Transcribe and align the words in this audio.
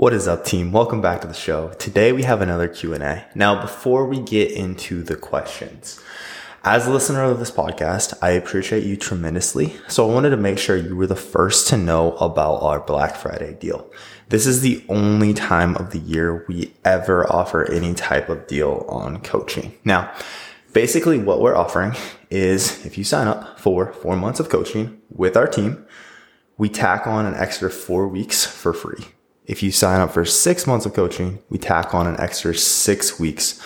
What 0.00 0.14
is 0.14 0.26
up 0.26 0.46
team? 0.46 0.72
Welcome 0.72 1.02
back 1.02 1.20
to 1.20 1.26
the 1.26 1.34
show. 1.34 1.74
Today 1.74 2.12
we 2.12 2.22
have 2.22 2.40
another 2.40 2.68
Q&A. 2.68 3.26
Now 3.34 3.60
before 3.60 4.06
we 4.06 4.18
get 4.18 4.50
into 4.50 5.02
the 5.02 5.14
questions, 5.14 6.00
as 6.64 6.86
a 6.86 6.90
listener 6.90 7.22
of 7.24 7.38
this 7.38 7.50
podcast, 7.50 8.14
I 8.22 8.30
appreciate 8.30 8.84
you 8.84 8.96
tremendously. 8.96 9.76
So 9.88 10.08
I 10.08 10.14
wanted 10.14 10.30
to 10.30 10.38
make 10.38 10.56
sure 10.56 10.74
you 10.74 10.96
were 10.96 11.06
the 11.06 11.16
first 11.16 11.68
to 11.68 11.76
know 11.76 12.12
about 12.12 12.62
our 12.62 12.80
Black 12.80 13.14
Friday 13.14 13.52
deal. 13.52 13.92
This 14.30 14.46
is 14.46 14.62
the 14.62 14.82
only 14.88 15.34
time 15.34 15.76
of 15.76 15.90
the 15.90 15.98
year 15.98 16.46
we 16.48 16.72
ever 16.82 17.30
offer 17.30 17.70
any 17.70 17.92
type 17.92 18.30
of 18.30 18.46
deal 18.46 18.86
on 18.88 19.20
coaching. 19.20 19.74
Now, 19.84 20.10
basically 20.72 21.18
what 21.18 21.42
we're 21.42 21.56
offering 21.56 21.94
is 22.30 22.86
if 22.86 22.96
you 22.96 23.04
sign 23.04 23.28
up 23.28 23.60
for 23.60 23.92
four 23.92 24.16
months 24.16 24.40
of 24.40 24.48
coaching 24.48 24.98
with 25.10 25.36
our 25.36 25.46
team, 25.46 25.84
we 26.56 26.70
tack 26.70 27.06
on 27.06 27.26
an 27.26 27.34
extra 27.34 27.68
four 27.68 28.08
weeks 28.08 28.46
for 28.46 28.72
free. 28.72 29.04
If 29.50 29.64
you 29.64 29.72
sign 29.72 30.00
up 30.00 30.12
for 30.12 30.24
six 30.24 30.64
months 30.64 30.86
of 30.86 30.94
coaching, 30.94 31.40
we 31.48 31.58
tack 31.58 31.92
on 31.92 32.06
an 32.06 32.20
extra 32.20 32.54
six 32.54 33.18
weeks 33.18 33.60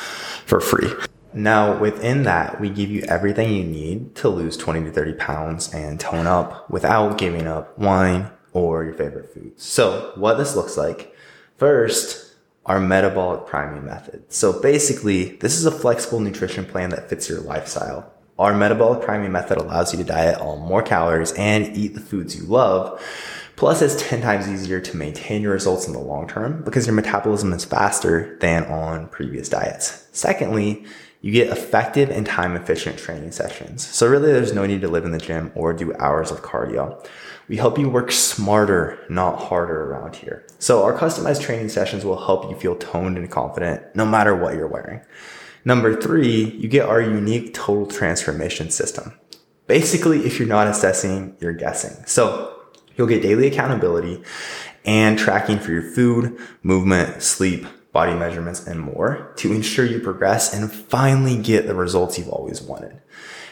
for 0.47 0.59
free. 0.59 0.91
Now, 1.35 1.79
within 1.79 2.23
that, 2.23 2.59
we 2.59 2.71
give 2.71 2.89
you 2.91 3.03
everything 3.03 3.53
you 3.53 3.65
need 3.65 4.15
to 4.15 4.31
lose 4.31 4.57
20 4.57 4.85
to 4.85 4.91
30 4.91 5.13
pounds 5.13 5.75
and 5.75 6.01
tone 6.01 6.27
up 6.27 6.71
without 6.71 7.19
giving 7.19 7.47
up 7.47 7.79
wine 7.79 8.31
or 8.55 8.83
your 8.83 8.95
favorite 8.95 9.35
foods. 9.35 9.63
So 9.63 10.13
what 10.15 10.39
this 10.39 10.57
looks 10.57 10.79
like, 10.79 11.15
first, 11.59 12.35
our 12.65 12.81
metabolic 12.81 13.45
priming 13.45 13.85
method. 13.85 14.33
So 14.33 14.59
basically, 14.59 15.37
this 15.37 15.59
is 15.59 15.67
a 15.67 15.71
flexible 15.71 16.21
nutrition 16.21 16.65
plan 16.65 16.89
that 16.91 17.11
fits 17.11 17.29
your 17.29 17.41
lifestyle. 17.41 18.11
Our 18.39 18.55
metabolic 18.55 19.03
priming 19.05 19.33
method 19.33 19.59
allows 19.59 19.93
you 19.93 19.99
to 19.99 20.05
diet 20.05 20.41
on 20.41 20.67
more 20.67 20.83
calories 20.83 21.33
and 21.33 21.77
eat 21.77 21.93
the 21.93 22.01
foods 22.01 22.35
you 22.35 22.45
love 22.45 23.03
Plus, 23.57 23.83
it's 23.83 24.03
10 24.09 24.21
times 24.21 24.49
easier 24.49 24.81
to 24.81 24.97
maintain 24.97 25.43
your 25.43 25.53
results 25.53 25.87
in 25.87 25.93
the 25.93 25.99
long 25.99 26.27
term 26.27 26.63
because 26.65 26.87
your 26.87 26.95
metabolism 26.95 27.53
is 27.53 27.65
faster 27.65 28.37
than 28.41 28.65
on 28.65 29.09
previous 29.09 29.49
diets. 29.49 30.09
Secondly, 30.13 30.85
you 31.21 31.33
get 31.33 31.49
effective 31.49 32.11
and 32.11 32.27
time 32.27 32.55
efficient 32.57 32.99
training 32.99 33.33
sessions. 33.33 33.87
So 33.87 34.07
really 34.07 34.31
there's 34.31 34.53
no 34.53 34.67
need 34.67 34.83
to 34.83 34.89
live 34.89 35.07
in 35.07 35.13
the 35.13 35.19
gym 35.19 35.53
or 35.55 35.73
do 35.73 35.95
hours 35.95 36.31
of 36.31 36.43
cardio. 36.43 37.03
We 37.49 37.57
help 37.57 37.79
you 37.79 37.89
work 37.89 38.13
smarter, 38.13 38.99
not 39.09 39.41
harder 39.41 39.85
around 39.91 40.17
here. 40.17 40.47
So 40.59 40.83
our 40.83 40.93
customized 40.93 41.41
training 41.41 41.71
sessions 41.71 42.05
will 42.05 42.23
help 42.23 42.51
you 42.51 42.57
feel 42.57 42.77
toned 42.77 43.17
and 43.17 43.31
confident 43.31 43.83
no 43.95 44.05
matter 44.05 44.37
what 44.37 44.55
you're 44.55 44.69
wearing. 44.69 45.01
Number 45.65 45.99
three, 45.99 46.45
you 46.45 46.69
get 46.69 46.87
our 46.87 47.01
unique 47.01 47.55
total 47.55 47.87
transformation 47.87 48.69
system. 48.69 49.19
Basically, 49.67 50.27
if 50.27 50.39
you're 50.39 50.47
not 50.47 50.67
assessing, 50.67 51.39
you're 51.41 51.55
guessing. 51.55 52.05
So 52.05 52.54
You'll 52.97 53.07
get 53.07 53.23
daily 53.23 53.47
accountability 53.47 54.23
and 54.85 55.19
tracking 55.19 55.59
for 55.59 55.73
your 55.73 55.83
food, 55.83 56.39
movement, 56.63 57.23
sleep, 57.23 57.67
body 57.93 58.15
measurements, 58.15 58.67
and 58.67 58.81
more 58.81 59.33
to 59.37 59.53
ensure 59.53 59.85
you 59.85 60.01
progress 60.01 60.53
and 60.53 60.71
finally 60.71 61.41
get 61.41 61.67
the 61.67 61.75
results 61.75 62.19
you've 62.19 62.29
always 62.29 62.61
wanted. 62.61 63.01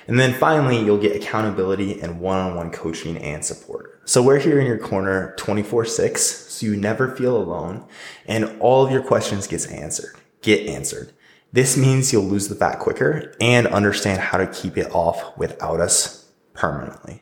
And 0.08 0.18
then 0.18 0.34
finally, 0.34 0.84
you'll 0.84 0.98
get 0.98 1.16
accountability 1.16 2.00
and 2.00 2.20
one-on-one 2.20 2.72
coaching 2.72 3.16
and 3.16 3.44
support. 3.44 4.00
So 4.04 4.20
we're 4.20 4.40
here 4.40 4.58
in 4.60 4.66
your 4.66 4.78
corner 4.78 5.34
24 5.36 5.84
six, 5.84 6.22
so 6.22 6.66
you 6.66 6.76
never 6.76 7.14
feel 7.14 7.36
alone 7.36 7.86
and 8.26 8.60
all 8.60 8.84
of 8.84 8.90
your 8.90 9.02
questions 9.02 9.46
gets 9.46 9.66
answered, 9.66 10.16
get 10.42 10.66
answered. 10.66 11.12
This 11.52 11.76
means 11.76 12.12
you'll 12.12 12.24
lose 12.24 12.48
the 12.48 12.54
fat 12.54 12.78
quicker 12.78 13.34
and 13.40 13.66
understand 13.68 14.20
how 14.20 14.38
to 14.38 14.46
keep 14.46 14.76
it 14.76 14.90
off 14.92 15.36
without 15.38 15.80
us 15.80 16.30
permanently. 16.54 17.21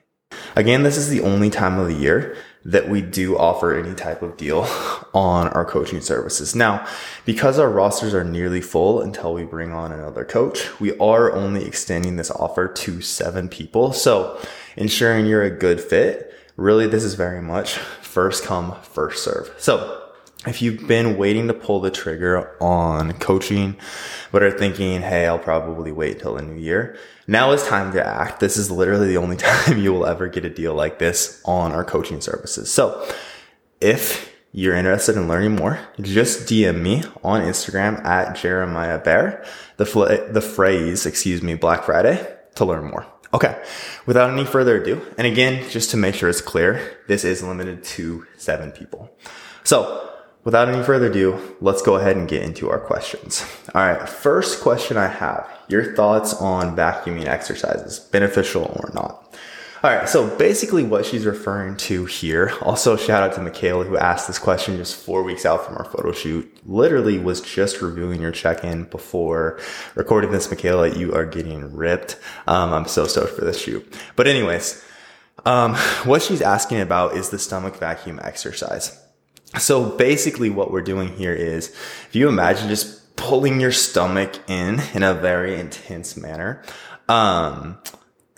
Again, 0.57 0.83
this 0.83 0.97
is 0.97 1.09
the 1.09 1.21
only 1.21 1.51
time 1.51 1.79
of 1.79 1.87
the 1.87 1.95
year 1.95 2.37
that 2.65 2.89
we 2.89 3.01
do 3.01 3.39
offer 3.39 3.75
any 3.75 3.95
type 3.95 4.23
of 4.23 4.37
deal 4.37 4.63
on 5.15 5.49
our 5.49 5.65
coaching 5.65 6.01
services. 6.01 6.55
Now, 6.55 6.87
because 7.25 7.59
our 7.59 7.71
rosters 7.71 8.13
are 8.13 8.25
nearly 8.25 8.61
full 8.61 9.01
until 9.01 9.33
we 9.33 9.45
bring 9.45 9.73
on 9.73 9.93
another 9.93 10.25
coach, 10.25 10.79
we 10.81 10.97
are 10.99 11.33
only 11.33 11.65
extending 11.65 12.17
this 12.17 12.31
offer 12.31 12.69
to 12.69 13.01
seven 13.01 13.49
people. 13.49 13.93
So 13.93 14.39
ensuring 14.77 15.27
you're 15.27 15.43
a 15.43 15.51
good 15.51 15.81
fit, 15.81 16.35
really, 16.57 16.87
this 16.87 17.05
is 17.05 17.15
very 17.15 17.41
much 17.41 17.75
first 18.03 18.45
come, 18.45 18.77
first 18.83 19.25
serve. 19.25 19.51
So 19.59 20.00
if 20.47 20.63
you've 20.63 20.87
been 20.89 21.19
waiting 21.19 21.49
to 21.49 21.55
pull 21.55 21.81
the 21.81 21.91
trigger 21.91 22.57
on 22.63 23.13
coaching, 23.15 23.77
but 24.33 24.43
are 24.43 24.51
thinking, 24.51 25.03
hey, 25.03 25.27
I'll 25.27 25.39
probably 25.39 25.93
wait 25.93 26.21
till 26.21 26.35
the 26.35 26.43
new 26.43 26.59
year, 26.59 26.97
now 27.27 27.53
is 27.53 27.63
time 27.65 27.93
to 27.93 28.07
act. 28.07 28.41
This 28.41 28.57
is 28.57 28.71
literally 28.71 29.09
the 29.09 29.19
only 29.19 29.37
time 29.39 29.79
you 29.79 29.93
will 29.93 30.07
ever 30.07 30.29
get 30.29 30.45
a 30.45 30.51
deal 30.51 30.75
like 30.75 30.99
this 30.99 31.43
on 31.45 31.73
our 31.73 31.85
coaching 31.85 32.21
services. 32.21 32.73
So 32.73 33.07
if 33.81 34.35
you're 34.53 34.75
interested 34.75 35.17
in 35.17 35.29
learning 35.29 35.57
more, 35.57 35.79
just 36.01 36.49
DM 36.49 36.81
me 36.81 37.05
on 37.23 37.43
Instagram 37.43 38.03
at 38.05 38.35
Jeremiah 38.35 38.99
Bear, 38.99 39.45
the, 39.77 39.87
fl- 39.87 40.07
the 40.07 40.41
phrase, 40.41 41.05
excuse 41.05 41.43
me, 41.43 41.55
Black 41.55 41.85
Friday 41.85 42.35
to 42.55 42.65
learn 42.65 42.91
more. 42.91 43.07
Okay. 43.33 43.63
Without 44.07 44.31
any 44.31 44.45
further 44.45 44.83
ado, 44.83 45.01
and 45.17 45.27
again, 45.27 45.69
just 45.71 45.91
to 45.91 45.97
make 45.97 46.15
sure 46.15 46.29
it's 46.29 46.41
clear, 46.41 46.99
this 47.07 47.25
is 47.25 47.43
limited 47.43 47.85
to 47.85 48.27
seven 48.39 48.73
people. 48.73 49.09
So 49.63 50.11
without 50.45 50.69
any 50.69 50.83
further 50.83 51.07
ado, 51.07 51.57
let's 51.61 51.83
go 51.83 51.97
ahead 51.97 52.17
and 52.17 52.29
get 52.29 52.43
into 52.43 52.71
our 52.71 52.81
questions. 52.81 53.45
All 53.75 53.87
right. 53.87 54.09
First 54.09 54.61
question 54.61 54.97
I 54.97 55.09
have 55.09 55.49
your 55.69 55.95
thoughts 55.95 56.35
on 56.35 56.77
vacuuming 56.77 57.27
exercises, 57.27 58.01
beneficial 58.01 58.65
or 58.65 58.91
not. 58.95 59.35
All 59.83 59.91
right. 59.91 60.07
So 60.09 60.37
basically 60.37 60.85
what 60.85 61.07
she's 61.07 61.25
referring 61.25 61.77
to 61.79 62.05
here, 62.05 62.53
also 62.61 62.97
shout 62.97 63.23
out 63.23 63.35
to 63.37 63.41
Michaela 63.41 63.85
who 63.85 63.97
asked 63.97 64.27
this 64.27 64.39
question 64.39 64.77
just 64.77 64.95
four 64.95 65.23
weeks 65.23 65.47
out 65.47 65.65
from 65.65 65.77
our 65.77 65.87
photo 65.87 66.13
shoot, 66.13 66.55
literally 66.67 67.19
was 67.19 67.41
just 67.41 67.81
reviewing 67.81 68.21
your 68.21 68.33
check-in 68.33 68.85
before 68.85 69.59
recording 69.95 70.33
this. 70.33 70.51
Michaela, 70.51 70.91
you 70.91 71.15
are 71.15 71.25
getting 71.25 71.75
ripped. 71.75 72.19
Um, 72.47 72.75
I'm 72.75 72.87
so 72.87 73.07
stoked 73.07 73.33
for 73.33 73.45
this 73.45 73.59
shoot. 73.59 73.91
But 74.17 74.27
anyways, 74.27 74.85
um, 75.47 75.75
what 76.05 76.21
she's 76.21 76.43
asking 76.43 76.81
about 76.81 77.17
is 77.17 77.31
the 77.31 77.39
stomach 77.39 77.77
vacuum 77.77 78.21
exercise. 78.23 79.03
So 79.59 79.85
basically 79.85 80.51
what 80.51 80.71
we're 80.71 80.83
doing 80.83 81.09
here 81.17 81.35
is 81.35 81.69
if 81.69 82.11
you 82.13 82.29
imagine 82.29 82.69
just 82.69 83.17
pulling 83.17 83.61
your 83.61 83.73
stomach 83.73 84.39
in 84.49 84.81
in 84.95 85.03
a 85.03 85.15
very 85.15 85.59
intense 85.59 86.17
manner, 86.17 86.63
um, 87.09 87.79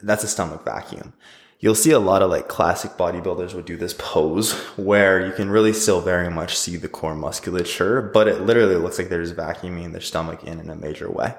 that's 0.02 0.24
a 0.24 0.28
stomach 0.28 0.64
vacuum. 0.64 1.12
You'll 1.60 1.76
see 1.76 1.92
a 1.92 2.00
lot 2.00 2.22
of 2.22 2.30
like 2.30 2.48
classic 2.48 2.92
bodybuilders 2.92 3.54
would 3.54 3.66
do 3.66 3.76
this 3.76 3.94
pose 3.96 4.52
where 4.76 5.24
you 5.24 5.32
can 5.32 5.48
really 5.48 5.72
still 5.72 6.00
very 6.00 6.28
much 6.28 6.58
see 6.58 6.76
the 6.76 6.88
core 6.88 7.14
musculature, 7.14 8.02
but 8.02 8.26
it 8.26 8.40
literally 8.40 8.74
looks 8.74 8.98
like 8.98 9.08
they're 9.08 9.22
just 9.22 9.36
vacuuming 9.36 9.92
their 9.92 10.00
stomach 10.00 10.42
in 10.42 10.58
in 10.58 10.70
a 10.70 10.74
major 10.74 11.08
way. 11.08 11.34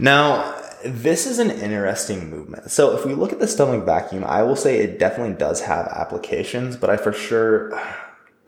Now, 0.00 0.60
this 0.84 1.26
is 1.26 1.38
an 1.38 1.50
interesting 1.50 2.30
movement. 2.30 2.72
So 2.72 2.96
if 2.96 3.06
we 3.06 3.14
look 3.14 3.32
at 3.32 3.38
the 3.38 3.46
stomach 3.46 3.84
vacuum, 3.84 4.24
I 4.24 4.42
will 4.42 4.56
say 4.56 4.78
it 4.78 4.98
definitely 4.98 5.36
does 5.36 5.60
have 5.60 5.86
applications, 5.86 6.76
but 6.76 6.90
I 6.90 6.96
for 6.96 7.12
sure 7.12 7.78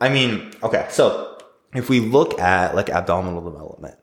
I 0.03 0.09
mean, 0.09 0.51
okay, 0.65 0.89
so 0.91 1.39
if 1.73 1.89
we 1.89 2.01
look 2.01 2.37
at 2.41 2.75
like 2.75 2.91
abdominal 2.91 3.41
development, 3.41 3.95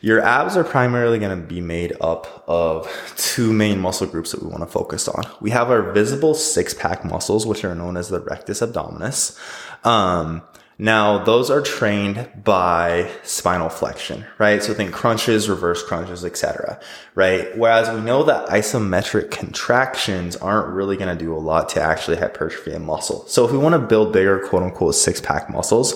your 0.00 0.20
abs 0.20 0.56
are 0.56 0.62
primarily 0.62 1.18
going 1.18 1.36
to 1.36 1.44
be 1.44 1.60
made 1.60 1.92
up 2.00 2.44
of 2.46 2.88
two 3.16 3.52
main 3.52 3.80
muscle 3.80 4.06
groups 4.06 4.30
that 4.30 4.44
we 4.44 4.48
want 4.48 4.62
to 4.62 4.68
focus 4.68 5.08
on. 5.08 5.24
We 5.40 5.50
have 5.50 5.72
our 5.72 5.90
visible 5.90 6.34
six 6.34 6.72
pack 6.72 7.04
muscles, 7.04 7.46
which 7.46 7.64
are 7.64 7.74
known 7.74 7.96
as 7.96 8.10
the 8.10 8.20
rectus 8.20 8.60
abdominis. 8.60 9.36
Um, 9.84 10.42
now, 10.78 11.22
those 11.22 11.50
are 11.50 11.60
trained 11.60 12.28
by 12.42 13.08
spinal 13.22 13.68
flexion, 13.68 14.24
right? 14.38 14.60
So 14.60 14.74
think 14.74 14.92
crunches, 14.92 15.48
reverse 15.48 15.84
crunches, 15.84 16.24
etc., 16.24 16.80
right? 17.14 17.56
Whereas 17.56 17.94
we 17.94 18.00
know 18.00 18.24
that 18.24 18.48
isometric 18.48 19.30
contractions 19.30 20.34
aren't 20.36 20.74
really 20.74 20.96
going 20.96 21.16
to 21.16 21.24
do 21.24 21.32
a 21.32 21.38
lot 21.38 21.68
to 21.70 21.80
actually 21.80 22.16
hypertrophy 22.16 22.72
a 22.72 22.80
muscle. 22.80 23.24
So 23.28 23.44
if 23.44 23.52
we 23.52 23.58
want 23.58 23.74
to 23.74 23.78
build 23.78 24.12
bigger, 24.12 24.40
quote 24.48 24.64
unquote, 24.64 24.96
six 24.96 25.20
pack 25.20 25.48
muscles, 25.48 25.94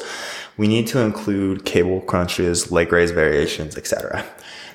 we 0.58 0.68
need 0.68 0.86
to 0.88 1.00
include 1.00 1.64
cable 1.64 2.00
crunches, 2.02 2.70
leg 2.70 2.92
raise 2.92 3.12
variations, 3.12 3.76
etc. 3.76 4.26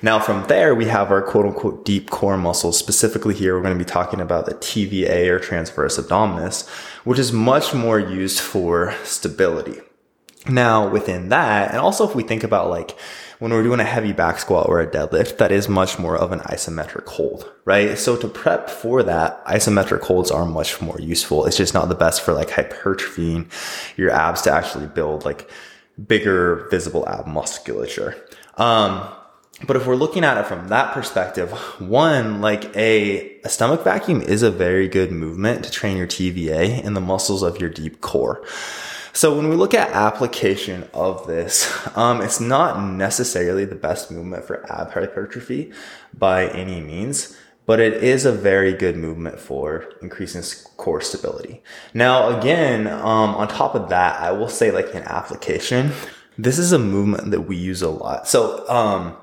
Now 0.02 0.18
from 0.18 0.46
there, 0.48 0.74
we 0.74 0.86
have 0.86 1.10
our 1.10 1.22
quote 1.22 1.46
unquote 1.46 1.84
deep 1.84 2.10
core 2.10 2.36
muscles. 2.36 2.78
Specifically 2.78 3.34
here, 3.34 3.54
we're 3.54 3.62
going 3.62 3.78
to 3.78 3.84
be 3.84 3.88
talking 3.88 4.20
about 4.20 4.46
the 4.46 4.54
TVA 4.54 5.28
or 5.28 5.38
transverse 5.38 5.98
abdominis, 5.98 6.68
which 7.04 7.18
is 7.18 7.32
much 7.32 7.72
more 7.72 8.00
used 8.00 8.40
for 8.40 8.94
stability. 9.04 9.80
Now, 10.46 10.86
within 10.88 11.30
that, 11.30 11.70
and 11.70 11.78
also 11.78 12.06
if 12.06 12.14
we 12.14 12.22
think 12.22 12.44
about 12.44 12.68
like 12.68 12.98
when 13.38 13.50
we're 13.50 13.62
doing 13.62 13.80
a 13.80 13.84
heavy 13.84 14.12
back 14.12 14.38
squat 14.38 14.68
or 14.68 14.80
a 14.80 14.86
deadlift, 14.86 15.38
that 15.38 15.50
is 15.50 15.68
much 15.68 15.98
more 15.98 16.16
of 16.16 16.32
an 16.32 16.40
isometric 16.40 17.06
hold, 17.06 17.50
right? 17.64 17.98
So 17.98 18.16
to 18.16 18.28
prep 18.28 18.68
for 18.68 19.02
that, 19.02 19.44
isometric 19.46 20.02
holds 20.02 20.30
are 20.30 20.46
much 20.46 20.80
more 20.80 21.00
useful. 21.00 21.46
It's 21.46 21.56
just 21.56 21.74
not 21.74 21.88
the 21.88 21.94
best 21.94 22.22
for 22.22 22.32
like 22.32 22.48
hypertrophying 22.48 23.50
your 23.96 24.10
abs 24.10 24.42
to 24.42 24.52
actually 24.52 24.86
build 24.86 25.24
like 25.24 25.50
bigger 26.06 26.66
visible 26.70 27.08
ab 27.08 27.26
musculature. 27.26 28.16
Um, 28.56 29.08
but 29.66 29.76
if 29.76 29.86
we're 29.86 29.94
looking 29.94 30.24
at 30.24 30.36
it 30.36 30.46
from 30.46 30.68
that 30.68 30.92
perspective, 30.92 31.50
one, 31.80 32.40
like 32.40 32.74
a, 32.76 33.38
a 33.42 33.48
stomach 33.48 33.84
vacuum 33.84 34.20
is 34.20 34.42
a 34.42 34.50
very 34.50 34.88
good 34.88 35.12
movement 35.12 35.64
to 35.64 35.70
train 35.70 35.96
your 35.96 36.08
TVA 36.08 36.84
and 36.84 36.96
the 36.96 37.00
muscles 37.00 37.42
of 37.42 37.60
your 37.60 37.70
deep 37.70 38.00
core. 38.00 38.44
So 39.12 39.36
when 39.36 39.48
we 39.48 39.54
look 39.54 39.74
at 39.74 39.90
application 39.90 40.88
of 40.92 41.28
this, 41.28 41.70
um, 41.96 42.20
it's 42.20 42.40
not 42.40 42.82
necessarily 42.82 43.64
the 43.64 43.76
best 43.76 44.10
movement 44.10 44.44
for 44.44 44.68
ab 44.70 44.90
hypertrophy 44.90 45.72
by 46.12 46.48
any 46.48 46.80
means, 46.80 47.36
but 47.66 47.80
it 47.80 48.02
is 48.02 48.24
a 48.24 48.32
very 48.32 48.72
good 48.72 48.96
movement 48.96 49.38
for 49.40 49.92
increasing 50.02 50.42
core 50.76 51.00
stability. 51.00 51.62
Now, 51.92 52.38
again, 52.38 52.86
um, 52.86 53.34
on 53.34 53.48
top 53.48 53.74
of 53.74 53.88
that, 53.88 54.20
I 54.20 54.32
will 54.32 54.48
say 54.48 54.70
like 54.70 54.94
an 54.94 55.02
application, 55.04 55.92
this 56.36 56.58
is 56.58 56.72
a 56.72 56.78
movement 56.78 57.30
that 57.30 57.42
we 57.42 57.56
use 57.56 57.82
a 57.82 57.90
lot. 57.90 58.28
So, 58.28 58.68
um, 58.68 59.16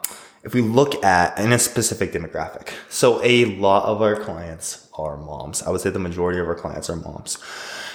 if 0.43 0.55
we 0.55 0.61
look 0.61 1.03
at 1.03 1.37
in 1.37 1.51
a 1.51 1.59
specific 1.59 2.13
demographic, 2.13 2.69
so 2.89 3.23
a 3.23 3.45
lot 3.57 3.85
of 3.85 4.01
our 4.01 4.15
clients 4.15 4.89
are 4.97 5.17
moms. 5.17 5.61
I 5.61 5.69
would 5.69 5.81
say 5.81 5.91
the 5.91 5.99
majority 5.99 6.39
of 6.39 6.47
our 6.47 6.55
clients 6.55 6.89
are 6.89 6.95
moms. 6.95 7.37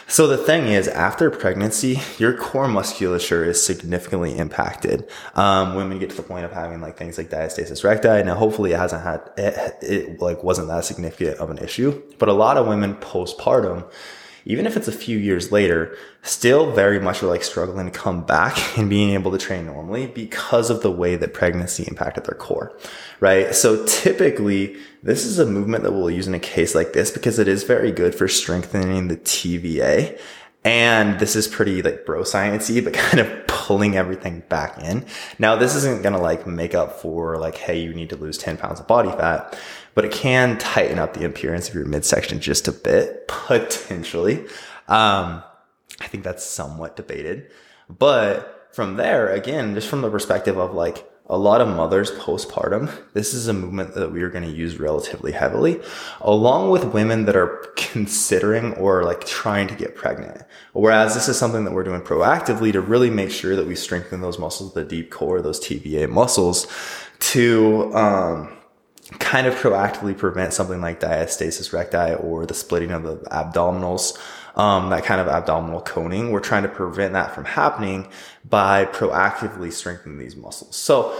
So 0.08 0.28
the 0.28 0.36
thing 0.36 0.66
is, 0.68 0.86
after 0.86 1.30
pregnancy, 1.30 2.00
your 2.18 2.32
core 2.32 2.68
musculature 2.68 3.44
is 3.44 3.64
significantly 3.64 4.38
impacted. 4.38 5.08
Um, 5.34 5.74
women 5.74 5.98
get 5.98 6.10
to 6.10 6.16
the 6.16 6.22
point 6.22 6.44
of 6.44 6.52
having 6.52 6.80
like 6.80 6.96
things 6.96 7.18
like 7.18 7.28
diastasis 7.28 7.82
recti. 7.82 8.22
Now, 8.22 8.36
hopefully, 8.36 8.72
it 8.72 8.78
hasn't 8.78 9.02
had 9.02 9.30
it, 9.36 9.74
it 9.82 10.22
like 10.22 10.44
wasn't 10.44 10.68
that 10.68 10.84
significant 10.84 11.38
of 11.38 11.50
an 11.50 11.58
issue. 11.58 12.02
But 12.18 12.28
a 12.28 12.32
lot 12.32 12.56
of 12.56 12.68
women 12.68 12.94
postpartum 12.94 13.90
even 14.46 14.64
if 14.64 14.76
it's 14.76 14.88
a 14.88 14.92
few 14.92 15.18
years 15.18 15.50
later, 15.50 15.94
still 16.22 16.70
very 16.72 17.00
much 17.00 17.22
are 17.22 17.26
like 17.26 17.42
struggling 17.42 17.84
to 17.84 17.92
come 17.92 18.24
back 18.24 18.56
and 18.78 18.88
being 18.88 19.10
able 19.10 19.32
to 19.32 19.38
train 19.38 19.66
normally 19.66 20.06
because 20.06 20.70
of 20.70 20.82
the 20.82 20.90
way 20.90 21.16
that 21.16 21.34
pregnancy 21.34 21.84
impacted 21.86 22.24
their 22.24 22.38
core, 22.38 22.76
right? 23.20 23.54
So 23.54 23.84
typically, 23.84 24.76
this 25.02 25.26
is 25.26 25.38
a 25.38 25.46
movement 25.46 25.82
that 25.82 25.92
we'll 25.92 26.10
use 26.10 26.28
in 26.28 26.34
a 26.34 26.40
case 26.40 26.74
like 26.74 26.92
this 26.92 27.10
because 27.10 27.38
it 27.38 27.48
is 27.48 27.64
very 27.64 27.92
good 27.92 28.14
for 28.14 28.28
strengthening 28.28 29.08
the 29.08 29.16
TVA. 29.16 30.18
And 30.64 31.20
this 31.20 31.36
is 31.36 31.46
pretty 31.46 31.82
like 31.82 32.06
bro 32.06 32.22
sciencey, 32.22 32.82
but 32.82 32.92
kind 32.94 33.20
of 33.20 33.46
pulling 33.46 33.96
everything 33.96 34.44
back 34.48 34.78
in. 34.78 35.04
Now, 35.40 35.56
this 35.56 35.74
isn't 35.74 36.02
going 36.02 36.14
to 36.14 36.20
like 36.20 36.46
make 36.46 36.74
up 36.74 37.00
for 37.00 37.36
like, 37.36 37.56
hey, 37.56 37.80
you 37.80 37.92
need 37.92 38.10
to 38.10 38.16
lose 38.16 38.38
10 38.38 38.56
pounds 38.56 38.78
of 38.78 38.86
body 38.86 39.10
fat 39.10 39.58
but 39.96 40.04
it 40.04 40.12
can 40.12 40.58
tighten 40.58 40.98
up 40.98 41.14
the 41.14 41.24
appearance 41.24 41.70
of 41.70 41.74
your 41.74 41.86
midsection 41.86 42.38
just 42.38 42.68
a 42.68 42.72
bit, 42.72 43.26
potentially. 43.28 44.44
Um, 44.86 45.42
I 46.00 46.06
think 46.06 46.22
that's 46.22 46.44
somewhat 46.44 46.96
debated. 46.96 47.50
But 47.88 48.68
from 48.72 48.96
there, 48.96 49.32
again, 49.32 49.74
just 49.74 49.88
from 49.88 50.02
the 50.02 50.10
perspective 50.10 50.58
of 50.58 50.74
like 50.74 51.10
a 51.28 51.38
lot 51.38 51.62
of 51.62 51.68
mothers 51.68 52.10
postpartum, 52.10 52.90
this 53.14 53.32
is 53.32 53.48
a 53.48 53.54
movement 53.54 53.94
that 53.94 54.12
we 54.12 54.22
are 54.22 54.28
going 54.28 54.44
to 54.44 54.54
use 54.54 54.78
relatively 54.78 55.32
heavily, 55.32 55.80
along 56.20 56.70
with 56.70 56.84
women 56.92 57.24
that 57.24 57.34
are 57.34 57.64
considering 57.76 58.74
or 58.74 59.02
like 59.02 59.26
trying 59.26 59.66
to 59.66 59.74
get 59.74 59.96
pregnant. 59.96 60.42
Whereas 60.74 61.14
this 61.14 61.26
is 61.26 61.38
something 61.38 61.64
that 61.64 61.72
we're 61.72 61.84
doing 61.84 62.02
proactively 62.02 62.70
to 62.72 62.82
really 62.82 63.08
make 63.08 63.30
sure 63.30 63.56
that 63.56 63.66
we 63.66 63.74
strengthen 63.74 64.20
those 64.20 64.38
muscles, 64.38 64.74
the 64.74 64.84
deep 64.84 65.10
core, 65.10 65.40
those 65.40 65.58
TVA 65.58 66.06
muscles 66.06 66.66
to, 67.18 67.94
um, 67.94 68.56
kind 69.18 69.46
of 69.46 69.54
proactively 69.54 70.16
prevent 70.16 70.52
something 70.52 70.80
like 70.80 71.00
diastasis 71.00 71.72
recti 71.72 72.14
or 72.14 72.46
the 72.46 72.54
splitting 72.54 72.90
of 72.90 73.04
the 73.04 73.16
abdominals, 73.30 74.18
um, 74.56 74.90
that 74.90 75.04
kind 75.04 75.20
of 75.20 75.28
abdominal 75.28 75.80
coning. 75.80 76.30
We're 76.30 76.40
trying 76.40 76.64
to 76.64 76.68
prevent 76.68 77.12
that 77.12 77.34
from 77.34 77.44
happening 77.44 78.08
by 78.48 78.84
proactively 78.86 79.72
strengthening 79.72 80.18
these 80.18 80.34
muscles. 80.34 80.76
So 80.76 81.16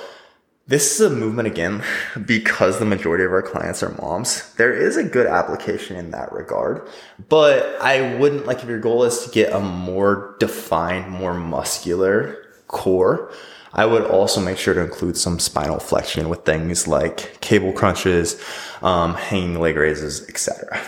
this 0.67 0.99
is 0.99 1.01
a 1.01 1.15
movement 1.15 1.47
again 1.47 1.85
because 2.27 2.79
the 2.79 2.85
majority 2.85 3.25
of 3.25 3.33
our 3.33 3.43
clients 3.43 3.83
are 3.83 3.91
moms. 4.03 4.53
There 4.55 4.73
is 4.73 4.97
a 4.97 5.05
good 5.05 5.27
application 5.27 5.97
in 5.97 6.11
that 6.11 6.33
regard, 6.33 6.89
but 7.29 7.81
I 7.81 8.17
wouldn't 8.17 8.47
like 8.47 8.63
if 8.63 8.69
your 8.69 8.81
goal 8.81 9.05
is 9.05 9.25
to 9.25 9.31
get 9.31 9.53
a 9.53 9.61
more 9.61 10.35
defined, 10.41 11.11
more 11.11 11.35
muscular 11.35 12.43
core. 12.67 13.33
I 13.77 13.85
would 13.85 14.05
also 14.05 14.41
make 14.41 14.57
sure 14.57 14.73
to 14.73 14.81
include 14.81 15.19
some 15.19 15.39
spinal 15.39 15.79
flexion 15.79 16.31
with 16.31 16.47
things 16.47 16.89
like 16.89 17.39
cable 17.43 17.75
crunches, 17.75 18.43
um, 18.81 19.15
hanging 19.15 19.61
leg 19.61 19.77
raises, 19.77 20.27
etc. 20.31 20.81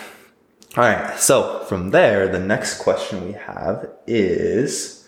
All 0.75 0.83
right. 0.83 1.17
So 1.19 1.63
from 1.65 1.91
there, 1.91 2.27
the 2.27 2.39
next 2.39 2.79
question 2.79 3.27
we 3.27 3.33
have 3.33 3.87
is 4.07 5.07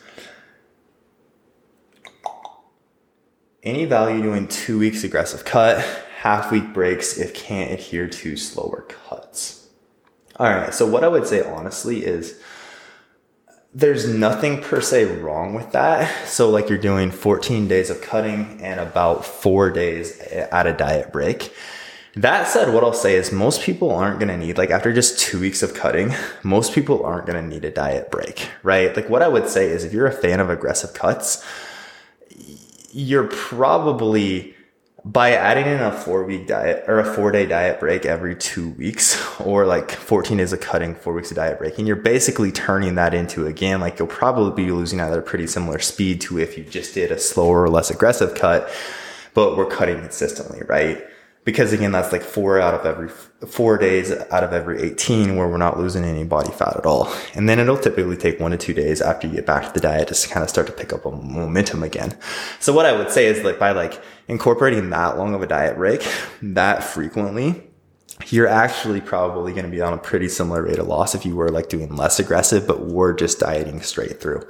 any 3.64 3.86
value 3.86 4.22
doing 4.22 4.48
two 4.48 4.78
weeks 4.78 5.04
aggressive 5.04 5.44
cut, 5.44 5.80
half 6.18 6.52
week 6.52 6.74
breaks 6.74 7.18
if 7.18 7.34
can't 7.34 7.72
adhere 7.72 8.08
to 8.08 8.38
slower 8.38 8.86
cuts. 8.90 9.70
All 10.36 10.46
right. 10.46 10.72
So 10.72 10.86
what 10.86 11.04
I 11.04 11.08
would 11.08 11.26
say 11.26 11.42
honestly 11.42 12.06
is 12.06 12.40
there's 13.74 14.08
nothing 14.08 14.62
per 14.62 14.82
se 14.82 15.06
wrong 15.06 15.54
with 15.54 15.72
that. 15.72 16.28
So 16.28 16.50
like 16.50 16.68
you're 16.68 16.78
doing 16.78 17.12
14 17.12 17.68
days 17.68 17.90
of 17.90 18.02
cutting 18.02 18.60
and 18.62 18.80
about 18.80 19.26
four 19.26 19.70
days 19.72 20.20
at 20.20 20.68
a 20.68 20.74
diet 20.74 21.12
break. 21.12 21.54
That 22.16 22.50
said, 22.50 22.74
what 22.74 22.84
I'll 22.84 22.92
say 22.92 23.16
is 23.16 23.32
most 23.32 23.62
people 23.62 23.90
aren't 23.90 24.20
going 24.20 24.28
to 24.28 24.38
need, 24.38 24.58
like 24.58 24.70
after 24.70 24.92
just 24.92 25.18
two 25.18 25.40
weeks 25.40 25.64
of 25.64 25.74
cutting, 25.74 26.14
most 26.44 26.74
people 26.74 27.06
aren't 27.06 27.26
going 27.26 27.42
to 27.42 27.48
need 27.48 27.64
a 27.64 27.72
diet 27.72 28.12
break, 28.12 28.50
right? 28.64 28.94
Like 28.94 29.10
what 29.10 29.22
I 29.22 29.30
would 29.30 29.48
say 29.48 29.68
is 29.68 29.86
if 29.86 29.94
you're 29.94 30.08
a 30.08 30.12
fan 30.12 30.42
of 30.42 30.50
aggressive 30.50 30.94
cuts, 30.94 31.46
you're 32.92 33.28
probably 33.28 34.54
by 35.04 35.32
adding 35.32 35.66
in 35.66 35.80
a 35.80 35.92
four 35.92 36.24
week 36.24 36.48
diet 36.48 36.84
or 36.88 37.00
a 37.00 37.04
four 37.04 37.32
day 37.32 37.46
diet 37.46 37.80
break 37.80 38.06
every 38.06 38.36
two 38.36 38.70
weeks 38.72 39.20
or 39.40 39.66
like 39.66 39.92
14 39.92 40.38
days 40.38 40.54
of 40.54 40.62
cutting, 40.62 40.96
four 40.96 41.14
weeks 41.14 41.32
of 41.32 41.38
diet 41.38 41.58
breaking, 41.58 41.88
you're 41.88 41.96
basically 41.96 42.52
turning 42.52 42.96
that 42.96 43.14
into 43.14 43.48
again, 43.48 43.80
like 43.80 43.98
you'll 43.98 44.08
probably 44.08 44.64
be 44.64 44.72
losing 44.72 45.00
at 45.00 45.12
a 45.12 45.22
pretty 45.22 45.48
similar 45.48 45.80
speed 45.80 46.22
to 46.22 46.40
if 46.40 46.58
you 46.58 46.64
just 46.64 46.94
did 46.94 47.12
a 47.12 47.20
slower 47.20 47.64
or 47.64 47.70
less 47.70 47.90
aggressive 47.90 48.36
cut, 48.36 48.70
but 49.34 49.58
we're 49.58 49.66
cutting 49.66 50.00
consistently, 50.00 50.62
right? 50.68 51.04
Because 51.44 51.74
again, 51.74 51.92
that's 51.92 52.12
like 52.12 52.22
four 52.22 52.60
out 52.60 52.74
of 52.74 52.86
every 52.86 53.10
four 53.10 53.78
days 53.78 54.12
out 54.12 54.44
of 54.44 54.54
every 54.54 54.82
18 54.82 55.36
where 55.36 55.48
we're 55.48 55.58
not 55.58 55.80
losing 55.80 56.04
any 56.04 56.24
body 56.24 56.52
fat 56.52 56.78
at 56.78 56.86
all. 56.86 57.12
And 57.34 57.50
then 57.50 57.60
it'll 57.60 57.78
typically 57.78 58.18
take 58.18 58.40
one 58.40 58.52
to 58.52 58.58
two 58.58 58.74
days 58.74 59.02
after 59.02 59.28
you 59.28 59.34
get 59.34 59.48
back 59.48 59.66
to 59.66 59.74
the 59.74 59.80
diet 59.80 60.10
just 60.10 60.24
to 60.24 60.30
kind 60.30 60.44
of 60.44 60.50
start 60.50 60.68
to 60.68 60.74
pick 60.74 60.94
up 60.94 61.06
a 61.06 61.12
momentum 61.12 61.82
again. 61.82 62.16
So 62.60 62.74
what 62.74 62.86
I 62.86 62.96
would 62.96 63.10
say 63.10 63.26
is 63.26 63.44
like 63.44 63.58
by 63.58 63.72
like 63.72 64.00
incorporating 64.28 64.92
that 64.92 65.18
long 65.18 65.34
of 65.34 65.42
a 65.42 65.48
diet 65.48 65.78
break 65.78 66.08
that 66.44 66.84
frequently, 66.84 67.64
you're 68.30 68.48
actually 68.48 69.02
probably 69.02 69.52
going 69.54 69.66
to 69.66 69.72
be 69.72 69.82
on 69.82 69.94
a 69.94 69.98
pretty 69.98 70.28
similar 70.28 70.64
rate 70.64 70.80
of 70.80 70.88
loss 70.88 71.16
if 71.16 71.26
you 71.26 71.36
were 71.36 71.50
like 71.50 71.70
doing 71.70 71.96
less 71.96 72.20
aggressive, 72.20 72.68
but 72.68 72.88
were 72.88 73.14
just 73.14 73.40
dieting 73.40 73.82
straight 73.82 74.22
through. 74.22 74.42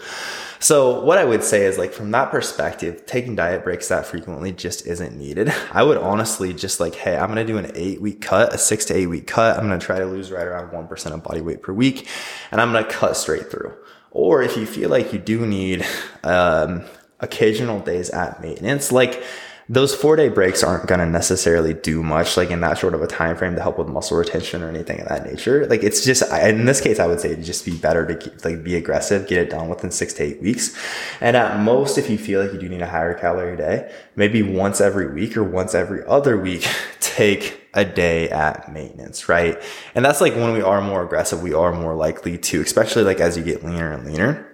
So 0.60 1.02
what 1.02 1.18
I 1.18 1.26
would 1.26 1.44
say 1.44 1.66
is 1.66 1.78
like 1.78 1.92
from 1.92 2.12
that 2.12 2.32
perspective, 2.32 3.06
taking 3.06 3.36
diet 3.36 3.64
breaks 3.64 3.88
that 3.88 4.06
frequently 4.06 4.52
just 4.52 4.86
isn't 4.86 5.18
needed. 5.18 5.54
I 5.72 5.84
would 5.84 5.98
honestly 5.98 6.54
just 6.54 6.80
like, 6.80 6.96
hey, 6.96 7.18
I'm 7.18 7.34
going 7.34 7.46
to 7.46 7.54
do 7.54 7.58
an 7.58 7.72
eight 7.76 8.02
week 8.02 8.22
cut, 8.22 8.54
a 8.54 8.58
six 8.58 8.86
to 8.86 8.96
eight 8.96 9.08
week 9.08 9.28
cut. 9.28 9.58
I'm 9.58 9.68
going 9.68 9.80
to 9.80 9.86
try 9.86 10.00
to 10.00 10.06
lose 10.06 10.32
right 10.32 10.46
around 10.46 10.72
1% 10.72 11.12
of 11.12 11.24
body 11.24 11.42
weight 11.42 11.62
per 11.62 11.74
week 11.74 12.08
and 12.52 12.60
I'm 12.60 12.72
going 12.72 12.84
to 12.84 12.90
cut 12.90 13.18
straight 13.18 13.50
through. 13.50 13.74
Or 14.12 14.44
if 14.44 14.58
you 14.58 14.66
feel 14.66 14.90
like 14.90 15.14
you 15.14 15.20
do 15.20 15.46
need, 15.46 15.86
um, 16.24 16.84
occasional 17.22 17.80
days 17.80 18.10
at 18.10 18.42
maintenance, 18.42 18.92
like 18.92 19.24
those 19.72 19.96
four 19.96 20.18
day 20.18 20.28
breaks 20.28 20.64
aren't 20.64 20.86
going 20.86 21.00
to 21.00 21.06
necessarily 21.06 21.74
do 21.74 22.04
much 22.04 22.36
like 22.36 22.52
in 22.52 22.60
that 22.60 22.78
short 22.78 22.94
of 22.94 23.02
a 23.02 23.08
time 23.08 23.38
frame 23.38 23.56
to 23.56 23.62
help 23.62 23.78
with 23.78 23.88
muscle 23.88 24.18
retention 24.18 24.62
or 24.62 24.68
anything 24.68 25.00
of 25.00 25.08
that 25.08 25.26
nature. 25.26 25.66
Like 25.66 25.82
it's 25.82 26.04
just 26.04 26.24
in 26.30 26.66
this 26.66 26.82
case 26.82 27.00
i 27.00 27.08
would 27.08 27.22
say 27.22 27.42
just 27.42 27.64
be 27.64 27.78
better 27.78 28.06
to 28.06 28.16
keep, 28.18 28.44
like 28.44 28.66
be 28.66 28.76
aggressive 28.76 29.30
get 29.30 29.38
it 29.38 29.50
done 29.50 29.70
within 29.70 29.90
six 29.90 30.14
to 30.16 30.24
eight 30.24 30.42
weeks. 30.42 30.78
And 31.22 31.38
at 31.38 31.58
most 31.62 31.98
if 31.98 32.10
you 32.10 32.18
feel 32.18 32.44
like 32.44 32.52
you 32.52 32.60
do 32.60 32.68
need 32.68 32.82
a 32.82 32.88
higher 32.88 33.14
calorie 33.14 33.56
day 33.56 33.90
maybe 34.18 34.42
once 34.44 34.82
every 34.82 35.10
week 35.14 35.38
or 35.38 35.44
once 35.46 35.74
every 35.74 36.06
other 36.06 36.38
week 36.38 36.68
take 37.00 37.62
a 37.74 37.86
day 37.86 38.30
at 38.30 38.74
maintenance 38.74 39.30
right? 39.30 39.58
And 39.96 40.04
that's 40.04 40.20
like 40.20 40.36
when 40.36 40.52
we 40.52 40.62
are 40.62 40.82
more 40.82 41.02
aggressive 41.02 41.42
we 41.42 41.54
are 41.54 41.72
more 41.72 41.96
likely 41.96 42.38
to 42.38 42.60
especially 42.62 43.04
like 43.04 43.22
as 43.22 43.38
you 43.38 43.44
get 43.46 43.64
leaner 43.64 43.94
and 43.94 44.06
leaner 44.06 44.51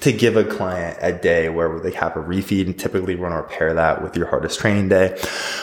to 0.00 0.12
give 0.12 0.36
a 0.36 0.44
client 0.44 0.98
a 1.00 1.12
day 1.12 1.48
where 1.48 1.80
they 1.80 1.90
have 1.92 2.16
a 2.16 2.20
refeed 2.20 2.66
and 2.66 2.78
typically 2.78 3.14
we're 3.14 3.28
going 3.28 3.42
to 3.42 3.48
pair 3.48 3.74
that 3.74 4.02
with 4.02 4.16
your 4.16 4.26
hardest 4.26 4.60
training 4.60 4.88
day 4.88 5.18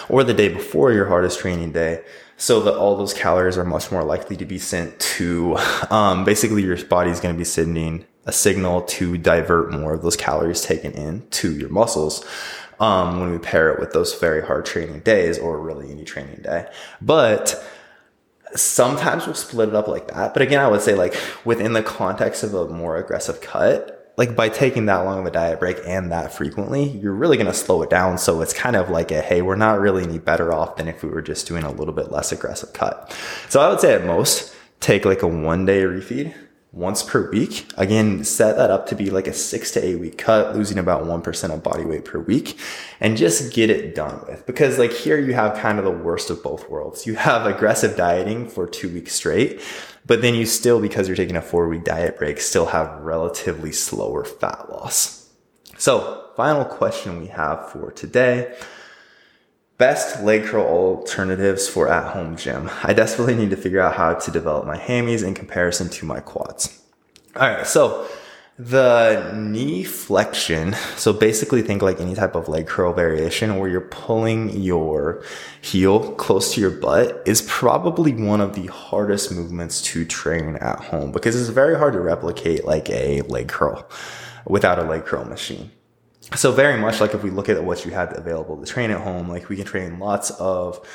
or 0.10 0.24
the 0.24 0.34
day 0.34 0.50
before 0.50 0.91
your 0.91 1.08
hardest 1.08 1.39
training 1.39 1.72
day. 1.72 2.03
So 2.38 2.62
that 2.63 2.75
all 2.75 2.98
those 2.98 3.13
calories 3.13 3.58
are 3.58 3.63
much 3.63 3.91
more 3.94 4.03
likely 4.03 4.36
to 4.38 4.46
be 4.46 4.60
sent 4.60 5.00
to 5.00 5.58
um, 5.89 6.25
basically 6.25 6.63
your 6.63 6.77
body's 6.86 7.22
going 7.22 7.34
to 7.34 7.38
be 7.38 7.46
sending 7.46 8.05
a 8.25 8.32
signal 8.34 8.82
to 8.82 9.17
divert 9.17 9.72
more 9.72 9.94
of 9.94 10.01
those 10.01 10.17
calories 10.17 10.62
taken 10.62 10.91
in 10.94 11.25
to 11.29 11.55
your 11.55 11.70
muscles 11.70 12.25
um, 12.79 13.22
when 13.22 13.32
we 13.32 13.38
pair 13.38 13.72
it 13.72 13.79
with 13.79 13.94
those 13.94 14.20
very 14.20 14.46
hard 14.46 14.65
training 14.65 15.00
days 15.01 15.39
or 15.39 15.62
really 15.62 15.89
any 15.91 16.03
training 16.03 16.41
day. 16.41 16.67
But 17.01 17.63
sometimes 18.53 19.25
we'll 19.25 19.36
split 19.36 19.70
it 19.70 19.75
up 19.75 19.88
like 19.88 20.08
that. 20.10 20.34
But 20.34 20.41
again 20.41 20.60
i 20.60 20.67
would 20.67 20.82
say 20.82 20.96
like 20.96 21.15
within 21.44 21.74
the 21.74 21.84
context 21.84 22.44
of 22.44 22.53
a 22.53 22.67
more 22.67 22.98
aggressive 22.98 23.41
cut 23.41 24.04
like 24.17 24.36
by 24.36 24.50
taking 24.50 24.86
that 24.86 25.00
long 25.00 25.19
of 25.19 25.25
a 25.25 25.31
diet 25.31 25.60
break 25.60 25.77
and 25.86 26.12
that 26.12 26.34
frequently, 26.34 26.89
you're 26.89 27.13
really 27.13 27.38
going 27.38 27.48
to 27.48 27.53
slow 27.53 27.81
it 27.81 27.89
down. 27.89 28.17
So 28.17 28.41
it's 28.41 28.53
kind 28.53 28.75
of 28.75 28.89
like 28.89 29.12
a, 29.12 29.22
hey, 29.22 29.41
we're 29.41 29.55
not 29.55 29.79
really 29.79 30.03
any 30.03 30.19
better 30.19 30.53
off 30.53 30.77
than 30.77 30.88
if 30.88 31.03
we 31.03 31.10
were 31.10 31.22
just 31.22 31.48
doing 31.48 31.63
a 31.63 31.72
little 31.72 31.93
bit 31.93 32.12
less 32.12 32.31
aggressive 32.31 32.74
cut. 32.74 33.15
So 33.50 33.62
I 33.62 33.69
would 33.69 33.79
say 33.79 33.93
at 33.93 34.05
most 34.05 34.55
take 34.79 35.05
like 35.05 35.22
a 35.22 35.27
one 35.27 35.65
day 35.65 35.81
refeed, 35.81 36.34
once 36.75 37.01
per 37.01 37.31
week. 37.31 37.65
Again, 37.77 38.24
set 38.24 38.57
that 38.57 38.69
up 38.69 38.86
to 38.88 38.95
be 38.95 39.10
like 39.10 39.27
a 39.27 39.34
six 39.34 39.72
to 39.72 39.84
eight 39.84 39.95
week 39.95 40.17
cut, 40.17 40.55
losing 40.55 40.77
about 40.77 41.03
1% 41.03 41.53
of 41.53 41.63
body 41.63 41.86
weight 41.86 42.05
per 42.05 42.19
week 42.19 42.60
and 43.00 43.17
just 43.17 43.53
get 43.53 43.69
it 43.69 43.95
done 43.95 44.24
with. 44.27 44.45
Because 44.45 44.77
like 44.77 44.91
here 44.91 45.17
you 45.17 45.34
have 45.34 45.57
kind 45.57 45.79
of 45.79 45.86
the 45.86 45.91
worst 45.91 46.29
of 46.29 46.43
both 46.43 46.69
worlds. 46.69 47.07
You 47.07 47.15
have 47.15 47.45
aggressive 47.45 47.95
dieting 47.95 48.50
for 48.50 48.67
two 48.67 48.89
weeks 48.89 49.13
straight, 49.13 49.62
but 50.05 50.21
then 50.21 50.35
you 50.35 50.45
still, 50.45 50.79
because 50.79 51.07
you're 51.07 51.17
taking 51.17 51.35
a 51.35 51.41
four 51.41 51.67
week 51.67 51.83
diet 51.83 52.17
break, 52.17 52.39
still 52.39 52.67
have 52.67 53.01
relatively 53.01 53.71
slower 53.71 54.24
fat 54.24 54.69
loss. 54.69 55.29
So 55.77 56.29
final 56.35 56.65
question 56.65 57.19
we 57.19 57.27
have 57.27 57.71
for 57.71 57.91
today. 57.91 58.55
Best 59.77 60.24
leg 60.24 60.45
curl 60.45 60.65
alternatives 60.65 61.67
for 61.67 61.89
at 61.89 62.13
home 62.13 62.38
gym. 62.38 62.69
I 62.83 62.93
desperately 62.93 63.35
need 63.35 63.50
to 63.50 63.57
figure 63.57 63.81
out 63.81 63.95
how 63.95 64.13
to 64.13 64.31
develop 64.31 64.65
my 64.65 64.77
hammies 64.77 65.25
in 65.25 65.33
comparison 65.33 65.89
to 65.89 66.05
my 66.05 66.21
quads. 66.21 66.81
All 67.35 67.50
right. 67.50 67.67
So 67.67 68.07
the 68.57 69.33
knee 69.33 69.83
flexion. 69.83 70.74
So 70.95 71.12
basically 71.12 71.62
think 71.62 71.81
like 71.81 72.00
any 72.00 72.15
type 72.15 72.35
of 72.35 72.47
leg 72.47 72.67
curl 72.67 72.93
variation 72.93 73.57
where 73.57 73.69
you're 73.69 73.81
pulling 73.81 74.62
your 74.62 75.24
heel 75.62 76.13
close 76.13 76.53
to 76.53 76.62
your 76.62 76.71
butt 76.71 77.21
is 77.25 77.41
probably 77.43 78.13
one 78.13 78.39
of 78.39 78.55
the 78.55 78.67
hardest 78.67 79.31
movements 79.31 79.81
to 79.81 80.05
train 80.05 80.55
at 80.57 80.79
home 80.79 81.12
because 81.12 81.39
it's 81.39 81.50
very 81.50 81.77
hard 81.77 81.93
to 81.93 82.00
replicate 82.00 82.63
like 82.63 82.89
a 82.89 83.21
leg 83.24 83.50
curl 83.50 83.85
without 84.45 84.79
a 84.79 84.83
leg 84.83 85.05
curl 85.05 85.25
machine 85.25 85.71
so 86.33 86.51
very 86.51 86.79
much 86.79 87.00
like 87.00 87.13
if 87.13 87.24
we 87.24 87.29
look 87.29 87.50
at 87.50 87.63
what 87.63 87.85
you 87.85 87.91
had 87.91 88.17
available 88.17 88.57
to 88.57 88.65
train 88.65 88.89
at 88.89 89.00
home, 89.01 89.29
like 89.29 89.47
we 89.47 89.55
can 89.55 89.65
train 89.65 90.00
lots 90.00 90.31
of 90.31 90.85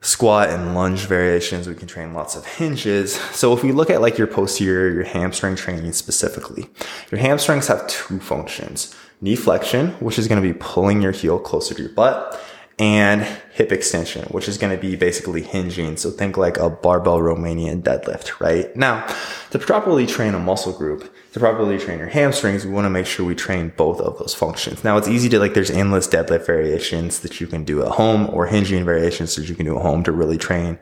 squat 0.00 0.50
and 0.50 0.74
lunge 0.74 1.06
variations. 1.06 1.68
We 1.68 1.74
can 1.74 1.88
train 1.88 2.14
lots 2.14 2.36
of 2.36 2.46
hinges. 2.46 3.14
So 3.32 3.52
if 3.52 3.62
we 3.62 3.72
look 3.72 3.90
at 3.90 4.00
like 4.00 4.18
your 4.18 4.26
posterior, 4.26 4.92
your 4.92 5.04
hamstring 5.04 5.56
training 5.56 5.92
specifically, 5.92 6.68
your 7.10 7.20
hamstrings 7.20 7.66
have 7.68 7.86
two 7.88 8.20
functions. 8.20 8.94
Knee 9.20 9.36
flexion, 9.36 9.90
which 9.94 10.18
is 10.18 10.28
going 10.28 10.40
to 10.40 10.48
be 10.48 10.56
pulling 10.60 11.02
your 11.02 11.12
heel 11.12 11.38
closer 11.38 11.74
to 11.74 11.82
your 11.82 11.92
butt 11.92 12.40
and 12.78 13.22
hip 13.52 13.72
extension, 13.72 14.24
which 14.26 14.46
is 14.48 14.56
going 14.56 14.74
to 14.74 14.80
be 14.80 14.94
basically 14.94 15.42
hinging. 15.42 15.96
So 15.96 16.10
think 16.10 16.36
like 16.36 16.58
a 16.58 16.70
barbell 16.70 17.18
Romanian 17.18 17.82
deadlift, 17.82 18.38
right? 18.40 18.74
Now, 18.76 19.04
to 19.50 19.58
properly 19.58 20.06
train 20.06 20.34
a 20.34 20.38
muscle 20.38 20.72
group, 20.72 21.12
to 21.32 21.40
properly 21.40 21.76
train 21.78 21.98
your 21.98 22.08
hamstrings, 22.08 22.64
we 22.64 22.70
want 22.70 22.84
to 22.84 22.90
make 22.90 23.06
sure 23.06 23.26
we 23.26 23.34
train 23.34 23.72
both 23.76 24.00
of 24.00 24.18
those 24.18 24.32
functions. 24.32 24.84
Now, 24.84 24.96
it's 24.96 25.08
easy 25.08 25.28
to 25.30 25.40
like, 25.40 25.54
there's 25.54 25.72
endless 25.72 26.06
deadlift 26.06 26.46
variations 26.46 27.18
that 27.20 27.40
you 27.40 27.48
can 27.48 27.64
do 27.64 27.82
at 27.82 27.92
home 27.92 28.30
or 28.30 28.46
hinging 28.46 28.84
variations 28.84 29.34
that 29.34 29.48
you 29.48 29.56
can 29.56 29.66
do 29.66 29.76
at 29.76 29.82
home 29.82 30.04
to 30.04 30.12
really 30.12 30.38
train 30.38 30.78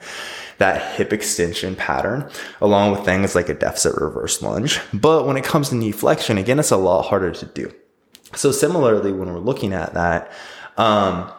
that 0.58 0.96
hip 0.96 1.14
extension 1.14 1.76
pattern 1.76 2.30
along 2.60 2.92
with 2.92 3.04
things 3.04 3.34
like 3.34 3.48
a 3.48 3.54
deficit 3.54 3.94
reverse 3.96 4.42
lunge. 4.42 4.80
But 4.92 5.26
when 5.26 5.38
it 5.38 5.44
comes 5.44 5.70
to 5.70 5.74
knee 5.74 5.92
flexion, 5.92 6.36
again, 6.36 6.58
it's 6.58 6.70
a 6.70 6.76
lot 6.76 7.06
harder 7.06 7.30
to 7.30 7.46
do. 7.46 7.72
So 8.34 8.52
similarly, 8.52 9.12
when 9.12 9.32
we're 9.32 9.40
looking 9.40 9.72
at 9.72 9.94
that, 9.94 10.30
um, 10.76 11.32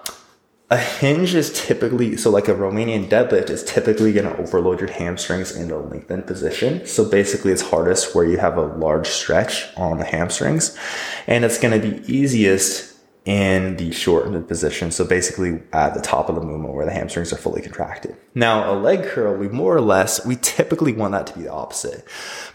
a 0.70 0.78
hinge 0.78 1.34
is 1.34 1.54
typically 1.54 2.18
so 2.18 2.30
like 2.30 2.50
a 2.50 2.54
Romanian 2.54 3.08
deadlift 3.08 3.50
is 3.50 3.64
typically 3.64 4.12
going 4.12 4.26
to 4.26 4.38
overload 4.38 4.82
your 4.82 4.92
hamstrings 4.92 5.56
in 5.56 5.70
the 5.70 5.78
lengthened 5.78 6.28
position. 6.28 6.86
So 6.86 7.10
basically 7.10 7.54
it's 7.54 7.62
hardest 7.62 8.14
where 8.14 8.26
you 8.26 8.38
have 8.38 8.58
a 8.58 8.66
large 8.66 9.08
stretch 9.08 9.66
on 9.78 9.98
the 9.98 10.06
hamstrings 10.06 10.78
and 11.26 11.46
it's 11.46 11.58
going 11.58 11.80
to 11.80 11.90
be 11.90 12.14
easiest 12.14 12.97
in 13.28 13.76
the 13.76 13.92
shortened 13.92 14.48
position. 14.48 14.90
So 14.90 15.04
basically 15.04 15.62
at 15.74 15.94
the 15.94 16.00
top 16.00 16.30
of 16.30 16.36
the 16.36 16.42
movement 16.42 16.74
where 16.74 16.86
the 16.86 16.94
hamstrings 16.94 17.34
are 17.34 17.38
fully 17.38 17.62
contracted. 17.62 18.16
Now 18.34 18.74
a 18.74 18.76
leg 18.80 19.04
curl, 19.04 19.36
we 19.36 19.50
more 19.50 19.76
or 19.76 19.82
less, 19.82 20.26
we 20.26 20.38
typically 20.38 20.94
want 20.94 21.12
that 21.12 21.28
to 21.28 21.34
be 21.34 21.42
the 21.44 21.52
opposite 21.52 22.06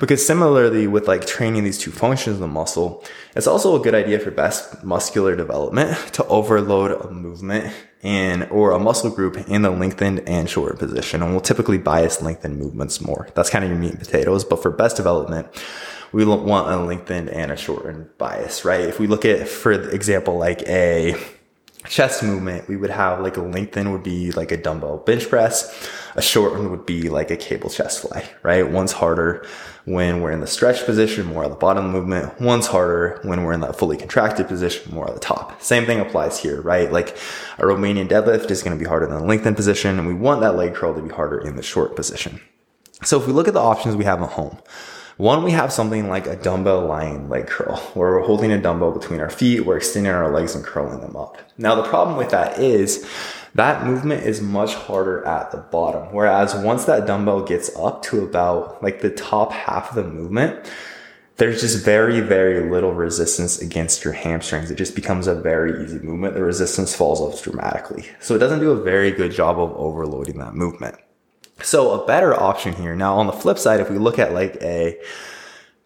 because 0.01 0.27
similarly 0.27 0.87
with 0.87 1.07
like 1.07 1.27
training 1.27 1.65
these 1.65 1.77
two 1.77 1.91
functions 1.91 2.37
of 2.37 2.41
the 2.41 2.49
muscle, 2.49 3.05
it's 3.37 3.47
also 3.47 3.79
a 3.79 3.85
good 3.85 3.95
idea 3.95 4.19
for 4.19 4.31
best 4.31 4.83
muscular 4.83 5.37
development 5.37 5.95
to 6.15 6.25
overload 6.29 6.93
a 6.93 7.11
movement 7.11 7.71
in 8.01 8.45
or 8.45 8.71
a 8.71 8.79
muscle 8.79 9.11
group 9.11 9.37
in 9.49 9.61
the 9.61 9.71
lengthened 9.71 10.27
and 10.27 10.49
shortened 10.49 10.79
position. 10.79 11.23
And 11.23 11.33
we'll 11.33 11.43
typically 11.43 11.77
bias 11.77 12.23
lengthened 12.23 12.59
movements 12.59 12.99
more. 13.03 13.29
That's 13.35 13.51
kind 13.51 13.63
of 13.63 13.71
your 13.71 13.79
meat 13.79 13.91
and 13.91 14.01
potatoes. 14.01 14.43
But 14.43 14.63
for 14.63 14.71
best 14.71 14.97
development, 14.97 15.49
we 16.13 16.25
want 16.25 16.69
a 16.69 16.77
lengthened 16.77 17.31
and 17.31 17.51
a 17.51 17.57
shortened 17.57 18.17
bias, 18.19 18.65
right? 18.65 18.81
If 18.81 19.01
we 19.01 19.07
look 19.07 19.25
at, 19.25 19.49
for 19.49 19.73
example, 19.73 20.37
like 20.39 20.63
a 20.69 21.15
chest 21.87 22.23
movement, 22.23 22.69
we 22.69 22.77
would 22.77 22.91
have 22.91 23.21
like 23.21 23.37
a 23.37 23.43
lengthened 23.43 23.93
would 23.93 24.03
be 24.03 24.31
like 24.33 24.53
a 24.53 24.57
dumbbell 24.57 24.99
bench 24.99 25.29
press. 25.29 25.89
A 26.15 26.23
shorten 26.23 26.71
would 26.71 26.85
be 26.85 27.09
like 27.09 27.31
a 27.31 27.37
cable 27.37 27.71
chest 27.71 28.03
fly, 28.03 28.29
right? 28.43 28.71
One's 28.71 28.93
harder 28.93 29.47
when 29.85 30.21
we're 30.21 30.31
in 30.31 30.41
the 30.41 30.47
stretch 30.47 30.85
position, 30.85 31.27
more 31.27 31.45
at 31.45 31.51
the 31.51 31.57
bottom 31.57 31.91
movement. 31.91 32.41
One's 32.41 32.67
harder 32.67 33.19
when 33.25 33.43
we're 33.43 33.55
in 33.55 33.61
that 33.61 33.77
fully 33.77 33.97
contracted 33.97 34.47
position, 34.47 34.95
more 34.95 35.09
at 35.09 35.15
the 35.15 35.21
top. 35.21 35.61
Same 35.63 35.87
thing 35.87 36.01
applies 36.01 36.39
here, 36.39 36.61
right? 36.61 36.93
Like 36.93 37.17
a 37.59 37.63
Romanian 37.63 38.09
deadlift 38.09 38.51
is 38.51 38.63
going 38.63 38.77
to 38.77 38.83
be 38.83 38.89
harder 38.89 39.07
than 39.07 39.19
the 39.19 39.25
lengthened 39.25 39.57
position, 39.57 39.99
and 39.99 40.07
we 40.07 40.15
want 40.15 40.43
that 40.43 40.55
leg 40.55 40.75
curl 40.75 40.95
to 40.95 41.03
be 41.03 41.09
harder 41.09 41.41
in 41.41 41.57
the 41.57 41.63
short 41.63 41.97
position. 41.97 42.41
So 43.03 43.19
if 43.19 43.27
we 43.27 43.33
look 43.33 43.49
at 43.49 43.55
the 43.55 43.61
options 43.61 43.97
we 43.97 44.05
have 44.05 44.23
at 44.23 44.29
home, 44.29 44.59
one, 45.17 45.43
we 45.43 45.53
have 45.53 45.73
something 45.73 46.09
like 46.09 46.27
a 46.27 46.37
dumbbell 46.37 46.87
lying 46.87 47.29
leg 47.29 47.47
curl, 47.47 47.77
where 47.95 48.13
we're 48.13 48.27
holding 48.27 48.53
a 48.53 48.61
dumbbell 48.61 48.93
between 48.93 49.21
our 49.21 49.31
feet, 49.31 49.67
we're 49.67 49.77
extending 49.77 50.13
our 50.13 50.31
legs 50.31 50.55
and 50.55 50.65
curling 50.65 51.01
them 51.01 51.17
up. 51.17 51.39
Now, 51.59 51.75
the 51.75 51.89
problem 51.89 52.17
with 52.17 52.31
that 52.31 52.59
is 52.59 53.09
that 53.55 53.85
movement 53.85 54.25
is 54.25 54.41
much 54.41 54.75
harder 54.75 55.25
at 55.27 55.51
the 55.51 55.59
bottom. 55.59 56.13
Whereas 56.13 56.55
once 56.55 56.87
that 56.87 57.07
dumbbell 57.07 57.43
gets 57.43 57.75
up 57.77 58.03
to 58.05 58.23
about 58.23 58.83
like 58.83 59.01
the 59.01 59.11
top 59.11 59.53
half 59.53 59.91
of 59.91 59.97
the 59.97 60.05
movement, 60.05 60.71
there's 61.37 61.61
just 61.61 61.85
very, 61.85 62.21
very 62.21 62.71
little 62.71 62.95
resistance 62.95 63.61
against 63.61 64.05
your 64.05 64.13
hamstrings. 64.13 64.71
It 64.71 64.77
just 64.77 64.95
becomes 64.95 65.27
a 65.27 65.35
very 65.35 65.85
easy 65.85 65.99
movement. 65.99 66.35
The 66.35 66.43
resistance 66.43 66.95
falls 66.95 67.21
off 67.21 67.43
dramatically. 67.43 68.07
So 68.21 68.35
it 68.35 68.39
doesn't 68.39 68.61
do 68.61 68.71
a 68.71 68.83
very 68.83 69.11
good 69.11 69.33
job 69.33 69.59
of 69.59 69.73
overloading 69.73 70.39
that 70.39 70.55
movement. 70.55 70.97
So 71.63 72.01
a 72.01 72.07
better 72.07 72.39
option 72.39 72.75
here. 72.75 72.95
Now 72.95 73.17
on 73.17 73.27
the 73.27 73.33
flip 73.33 73.59
side, 73.59 73.81
if 73.81 73.91
we 73.91 73.99
look 73.99 74.19
at 74.19 74.33
like 74.33 74.57
a 74.63 74.99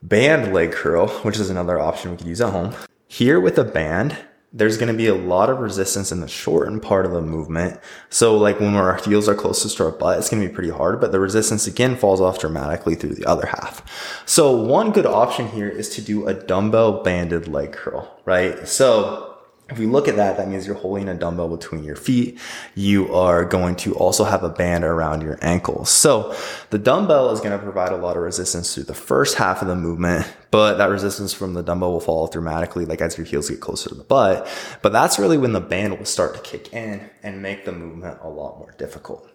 band 0.02 0.52
leg 0.52 0.73
curl, 0.73 1.09
which 1.09 1.38
is 1.38 1.50
another 1.50 1.78
option 1.78 2.11
we 2.11 2.16
could 2.16 2.26
use 2.26 2.40
at 2.40 2.52
home, 2.52 2.75
here 3.09 3.40
with 3.40 3.59
a 3.59 3.64
band, 3.64 4.16
there's 4.52 4.78
going 4.78 4.90
to 4.90 4.97
be 4.97 5.06
a 5.06 5.14
lot 5.14 5.50
of 5.50 5.59
resistance 5.59 6.11
in 6.11 6.21
the 6.21 6.28
shortened 6.28 6.83
part 6.83 7.04
of 7.04 7.12
the 7.12 7.21
movement. 7.21 7.78
So 8.09 8.38
like 8.38 8.59
when 8.59 8.75
our 8.75 8.97
heels 8.97 9.28
are 9.28 9.35
closest 9.35 9.76
to 9.76 9.85
our 9.85 9.90
butt, 9.90 10.18
it's 10.18 10.30
going 10.30 10.42
to 10.42 10.49
be 10.49 10.54
pretty 10.54 10.71
hard, 10.71 11.00
but 11.00 11.12
the 11.12 11.21
resistance 11.21 11.66
again 11.66 11.97
falls 11.97 12.21
off 12.21 12.38
dramatically 12.38 12.95
through 12.95 13.16
the 13.16 13.26
other 13.26 13.47
half. 13.47 14.23
So 14.25 14.56
one 14.56 14.92
good 14.92 15.04
option 15.04 15.49
here 15.49 15.68
is 15.68 15.90
to 15.90 16.02
do 16.02 16.26
a 16.26 16.33
dumbbell 16.33 17.02
banded 17.02 17.49
leg 17.49 17.73
curl, 17.73 18.18
right? 18.25 18.66
So 18.66 19.36
if 19.68 19.80
we 19.80 19.87
look 19.87 20.06
at 20.06 20.14
that, 20.16 20.37
that 20.37 20.49
means 20.49 20.64
you're 20.64 20.76
holding 20.76 21.08
a 21.08 21.14
dumbbell 21.14 21.49
between 21.49 21.82
your 21.82 21.96
feet. 21.96 22.38
You 22.76 23.12
are 23.12 23.44
going 23.44 23.75
to 23.76 23.94
also 23.96 24.23
have 24.23 24.44
a 24.44 24.49
band 24.49 24.85
around 24.85 25.23
your 25.23 25.38
ankles. 25.42 25.90
So 25.90 26.37
the 26.70 26.78
dumbbell 26.78 27.30
is 27.30 27.40
going 27.40 27.50
to 27.50 27.58
provide 27.58 27.90
a 27.90 27.96
lot 27.96 28.16
of 28.16 28.23
resistance 28.23 28.75
through 28.75 28.85
the 28.85 28.94
first 28.94 29.37
half 29.37 29.62
of 29.62 29.68
the 29.68 29.75
movement, 29.75 30.32
but 30.52 30.75
that 30.75 30.88
resistance 30.88 31.32
from 31.32 31.54
the 31.54 31.64
dumbbell 31.64 31.92
will 31.92 32.00
fall 32.00 32.28
dramatically, 32.28 32.87
like 32.87 33.00
as 33.00 33.18
your 33.18 33.26
heels 33.26 33.50
get 33.50 33.61
closer 33.61 33.88
to 33.88 33.96
the 33.96 34.04
butt. 34.04 34.49
But 34.82 34.92
that's 34.92 35.18
really 35.18 35.37
when 35.37 35.52
the 35.52 35.61
band 35.61 35.99
will 35.99 36.06
start 36.06 36.35
to 36.37 36.40
kick 36.40 36.73
in 36.73 37.11
and 37.25 37.42
make 37.42 37.64
the 37.64 37.73
movement 37.73 38.18
a 38.23 38.28
lot 38.28 38.58
more 38.58 38.73
difficult. 38.78 39.28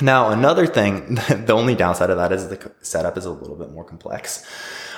Now, 0.00 0.30
another 0.30 0.66
thing, 0.66 1.14
the 1.28 1.52
only 1.52 1.74
downside 1.74 2.08
of 2.08 2.16
that 2.16 2.32
is 2.32 2.48
the 2.48 2.72
setup 2.80 3.18
is 3.18 3.26
a 3.26 3.30
little 3.30 3.56
bit 3.56 3.72
more 3.72 3.84
complex. 3.84 4.46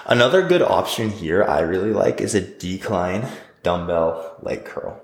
Another 0.07 0.47
good 0.47 0.63
option 0.63 1.11
here 1.11 1.43
I 1.43 1.61
really 1.61 1.93
like 1.93 2.21
is 2.21 2.35
a 2.35 2.41
decline 2.41 3.29
dumbbell 3.63 4.37
leg 4.43 4.65
curl. 4.65 5.01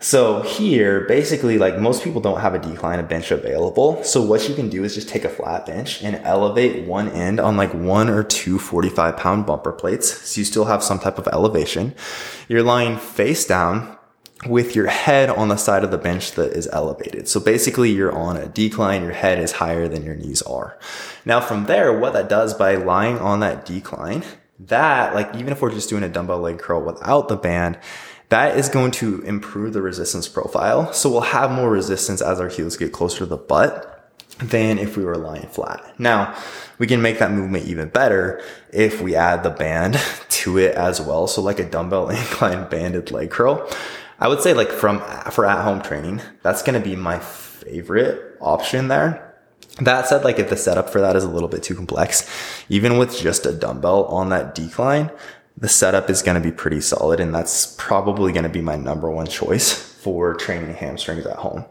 So 0.00 0.42
here, 0.42 1.00
basically, 1.08 1.58
like 1.58 1.78
most 1.78 2.04
people 2.04 2.20
don't 2.20 2.40
have 2.40 2.54
a 2.54 2.58
decline 2.60 3.00
of 3.00 3.08
bench 3.08 3.32
available. 3.32 4.02
So 4.04 4.22
what 4.22 4.48
you 4.48 4.54
can 4.54 4.68
do 4.68 4.84
is 4.84 4.94
just 4.94 5.08
take 5.08 5.24
a 5.24 5.28
flat 5.28 5.66
bench 5.66 6.02
and 6.04 6.16
elevate 6.24 6.86
one 6.86 7.08
end 7.08 7.40
on 7.40 7.56
like 7.56 7.74
one 7.74 8.08
or 8.08 8.22
two 8.22 8.60
45 8.60 9.16
pound 9.16 9.46
bumper 9.46 9.72
plates. 9.72 10.28
So 10.28 10.40
you 10.40 10.44
still 10.44 10.66
have 10.66 10.84
some 10.84 11.00
type 11.00 11.18
of 11.18 11.26
elevation. 11.28 11.96
You're 12.48 12.62
lying 12.62 12.96
face 12.96 13.44
down 13.44 13.98
with 14.46 14.76
your 14.76 14.86
head 14.86 15.30
on 15.30 15.48
the 15.48 15.56
side 15.56 15.82
of 15.82 15.90
the 15.90 15.98
bench 15.98 16.32
that 16.32 16.52
is 16.52 16.68
elevated. 16.68 17.26
So 17.26 17.40
basically 17.40 17.90
you're 17.90 18.16
on 18.16 18.36
a 18.36 18.46
decline, 18.46 19.02
your 19.02 19.12
head 19.12 19.40
is 19.40 19.52
higher 19.52 19.88
than 19.88 20.04
your 20.04 20.14
knees 20.14 20.42
are. 20.42 20.78
Now 21.24 21.40
from 21.40 21.64
there, 21.64 21.98
what 21.98 22.12
that 22.12 22.28
does 22.28 22.54
by 22.54 22.76
lying 22.76 23.18
on 23.18 23.40
that 23.40 23.64
decline 23.64 24.22
that, 24.60 25.14
like, 25.14 25.34
even 25.36 25.52
if 25.52 25.62
we're 25.62 25.70
just 25.70 25.88
doing 25.88 26.02
a 26.02 26.08
dumbbell 26.08 26.40
leg 26.40 26.58
curl 26.58 26.82
without 26.82 27.28
the 27.28 27.36
band, 27.36 27.78
that 28.28 28.56
is 28.58 28.68
going 28.68 28.90
to 28.92 29.22
improve 29.22 29.72
the 29.72 29.82
resistance 29.82 30.28
profile. 30.28 30.92
So 30.92 31.10
we'll 31.10 31.20
have 31.22 31.50
more 31.50 31.70
resistance 31.70 32.20
as 32.20 32.40
our 32.40 32.48
heels 32.48 32.76
get 32.76 32.92
closer 32.92 33.18
to 33.18 33.26
the 33.26 33.36
butt 33.36 33.94
than 34.38 34.78
if 34.78 34.96
we 34.96 35.04
were 35.04 35.16
lying 35.16 35.48
flat. 35.48 35.98
Now, 35.98 36.36
we 36.78 36.86
can 36.86 37.02
make 37.02 37.18
that 37.18 37.32
movement 37.32 37.66
even 37.66 37.88
better 37.88 38.42
if 38.72 39.00
we 39.00 39.14
add 39.14 39.42
the 39.42 39.50
band 39.50 39.98
to 40.28 40.58
it 40.58 40.74
as 40.74 41.00
well. 41.00 41.26
So 41.26 41.42
like 41.42 41.58
a 41.58 41.68
dumbbell 41.68 42.08
incline 42.10 42.68
banded 42.68 43.10
leg 43.10 43.30
curl. 43.30 43.68
I 44.20 44.28
would 44.28 44.40
say 44.40 44.52
like 44.52 44.70
from, 44.70 45.00
for 45.30 45.46
at 45.46 45.62
home 45.64 45.80
training, 45.80 46.20
that's 46.42 46.62
going 46.62 46.80
to 46.80 46.86
be 46.86 46.96
my 46.96 47.18
favorite 47.18 48.36
option 48.40 48.88
there. 48.88 49.27
That 49.80 50.06
said, 50.06 50.24
like 50.24 50.38
if 50.38 50.50
the 50.50 50.56
setup 50.56 50.90
for 50.90 51.00
that 51.00 51.14
is 51.14 51.24
a 51.24 51.28
little 51.28 51.48
bit 51.48 51.62
too 51.62 51.74
complex, 51.74 52.28
even 52.68 52.98
with 52.98 53.16
just 53.18 53.46
a 53.46 53.52
dumbbell 53.52 54.06
on 54.06 54.28
that 54.30 54.54
decline, 54.54 55.10
the 55.56 55.68
setup 55.68 56.10
is 56.10 56.22
going 56.22 56.40
to 56.40 56.46
be 56.46 56.54
pretty 56.54 56.80
solid. 56.80 57.20
And 57.20 57.34
that's 57.34 57.74
probably 57.78 58.32
going 58.32 58.44
to 58.44 58.48
be 58.48 58.60
my 58.60 58.76
number 58.76 59.10
one 59.10 59.26
choice 59.26 59.72
for 59.72 60.34
training 60.34 60.74
hamstrings 60.74 61.26
at 61.26 61.36
home. 61.36 61.64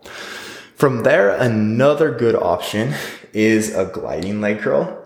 From 0.75 1.03
there, 1.03 1.31
another 1.31 2.11
good 2.11 2.35
option 2.35 2.93
is 3.33 3.75
a 3.75 3.85
gliding 3.85 4.41
leg 4.41 4.59
curl. 4.59 5.05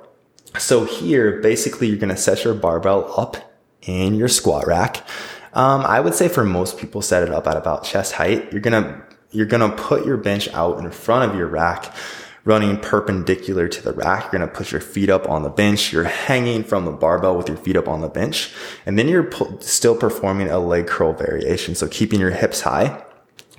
So 0.59 0.85
here, 0.85 1.39
basically, 1.41 1.87
you're 1.87 1.97
going 1.97 2.09
to 2.09 2.17
set 2.17 2.43
your 2.43 2.53
barbell 2.53 3.13
up 3.17 3.37
in 3.81 4.15
your 4.15 4.27
squat 4.27 4.67
rack. 4.67 5.07
Um, 5.53 5.81
I 5.81 5.99
would 5.99 6.13
say 6.13 6.27
for 6.27 6.43
most 6.43 6.77
people, 6.77 7.01
set 7.01 7.23
it 7.23 7.29
up 7.29 7.47
at 7.47 7.57
about 7.57 7.83
chest 7.83 8.13
height. 8.13 8.51
You're 8.51 8.61
gonna 8.61 9.03
you're 9.31 9.45
gonna 9.45 9.69
put 9.69 10.05
your 10.05 10.17
bench 10.17 10.47
out 10.53 10.79
in 10.79 10.89
front 10.91 11.29
of 11.29 11.37
your 11.37 11.47
rack, 11.47 11.93
running 12.43 12.77
perpendicular 12.77 13.67
to 13.67 13.81
the 13.83 13.93
rack. 13.93 14.23
You're 14.23 14.39
gonna 14.39 14.51
put 14.51 14.71
your 14.71 14.81
feet 14.81 15.09
up 15.09 15.29
on 15.29 15.43
the 15.43 15.49
bench. 15.49 15.93
You're 15.93 16.05
hanging 16.05 16.63
from 16.63 16.85
the 16.85 16.91
barbell 16.91 17.37
with 17.37 17.47
your 17.47 17.57
feet 17.57 17.77
up 17.77 17.87
on 17.87 18.01
the 18.01 18.09
bench, 18.09 18.51
and 18.85 18.97
then 18.97 19.07
you're 19.07 19.23
pu- 19.23 19.57
still 19.61 19.95
performing 19.95 20.49
a 20.49 20.59
leg 20.59 20.87
curl 20.87 21.13
variation. 21.13 21.75
So 21.75 21.87
keeping 21.87 22.19
your 22.19 22.31
hips 22.31 22.61
high 22.61 23.03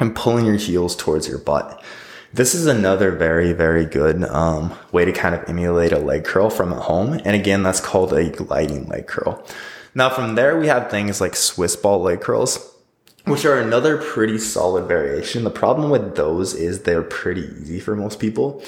and 0.00 0.14
pulling 0.14 0.46
your 0.46 0.56
heels 0.56 0.96
towards 0.96 1.28
your 1.28 1.38
butt. 1.38 1.82
This 2.34 2.54
is 2.54 2.66
another 2.66 3.10
very, 3.12 3.52
very 3.52 3.84
good 3.84 4.24
um, 4.24 4.72
way 4.90 5.04
to 5.04 5.12
kind 5.12 5.34
of 5.34 5.46
emulate 5.48 5.92
a 5.92 5.98
leg 5.98 6.24
curl 6.24 6.48
from 6.48 6.72
at 6.72 6.82
home. 6.82 7.20
And 7.24 7.36
again, 7.36 7.62
that's 7.62 7.80
called 7.80 8.12
a 8.14 8.30
gliding 8.30 8.86
leg 8.88 9.06
curl. 9.06 9.44
Now 9.94 10.08
from 10.08 10.34
there, 10.34 10.58
we 10.58 10.66
have 10.68 10.90
things 10.90 11.20
like 11.20 11.36
Swiss 11.36 11.76
ball 11.76 12.00
leg 12.00 12.22
curls, 12.22 12.71
which 13.24 13.44
are 13.44 13.58
another 13.58 13.98
pretty 13.98 14.38
solid 14.38 14.86
variation. 14.86 15.44
The 15.44 15.50
problem 15.50 15.90
with 15.90 16.16
those 16.16 16.54
is 16.54 16.82
they're 16.82 17.02
pretty 17.02 17.48
easy 17.60 17.80
for 17.80 17.94
most 17.94 18.18
people. 18.18 18.62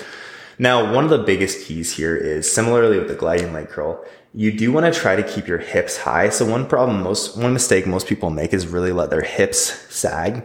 Now, 0.59 0.93
one 0.95 1.05
of 1.05 1.11
the 1.11 1.19
biggest 1.19 1.67
keys 1.67 1.93
here 1.93 2.17
is 2.17 2.51
similarly 2.51 2.99
with 2.99 3.09
the 3.09 3.15
gliding 3.15 3.53
leg 3.53 3.69
curl, 3.69 4.05
you 4.33 4.53
do 4.53 4.73
want 4.73 4.93
to 4.93 4.99
try 4.99 5.17
to 5.17 5.23
keep 5.23 5.47
your 5.47 5.59
hips 5.59 5.99
high. 5.99 6.29
So 6.29 6.47
one 6.47 6.67
problem, 6.67 7.03
most, 7.03 7.37
one 7.37 7.53
mistake 7.53 7.87
most 7.87 8.07
people 8.07 8.31
make 8.31 8.53
is 8.53 8.67
really 8.67 8.93
let 8.93 9.11
their 9.11 9.23
hips 9.23 9.59
sag 9.95 10.45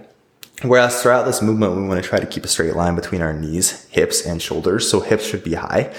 Whereas 0.61 1.01
throughout 1.01 1.25
this 1.25 1.41
movement, 1.41 1.77
we 1.77 1.87
want 1.87 2.03
to 2.03 2.07
try 2.07 2.19
to 2.19 2.25
keep 2.25 2.43
a 2.43 2.49
straight 2.49 2.75
line 2.75 2.95
between 2.95 3.21
our 3.21 3.33
knees, 3.33 3.87
hips, 3.89 4.25
and 4.25 4.41
shoulders. 4.41 4.89
So 4.89 4.99
hips 4.99 5.25
should 5.25 5.43
be 5.43 5.53
high. 5.53 5.93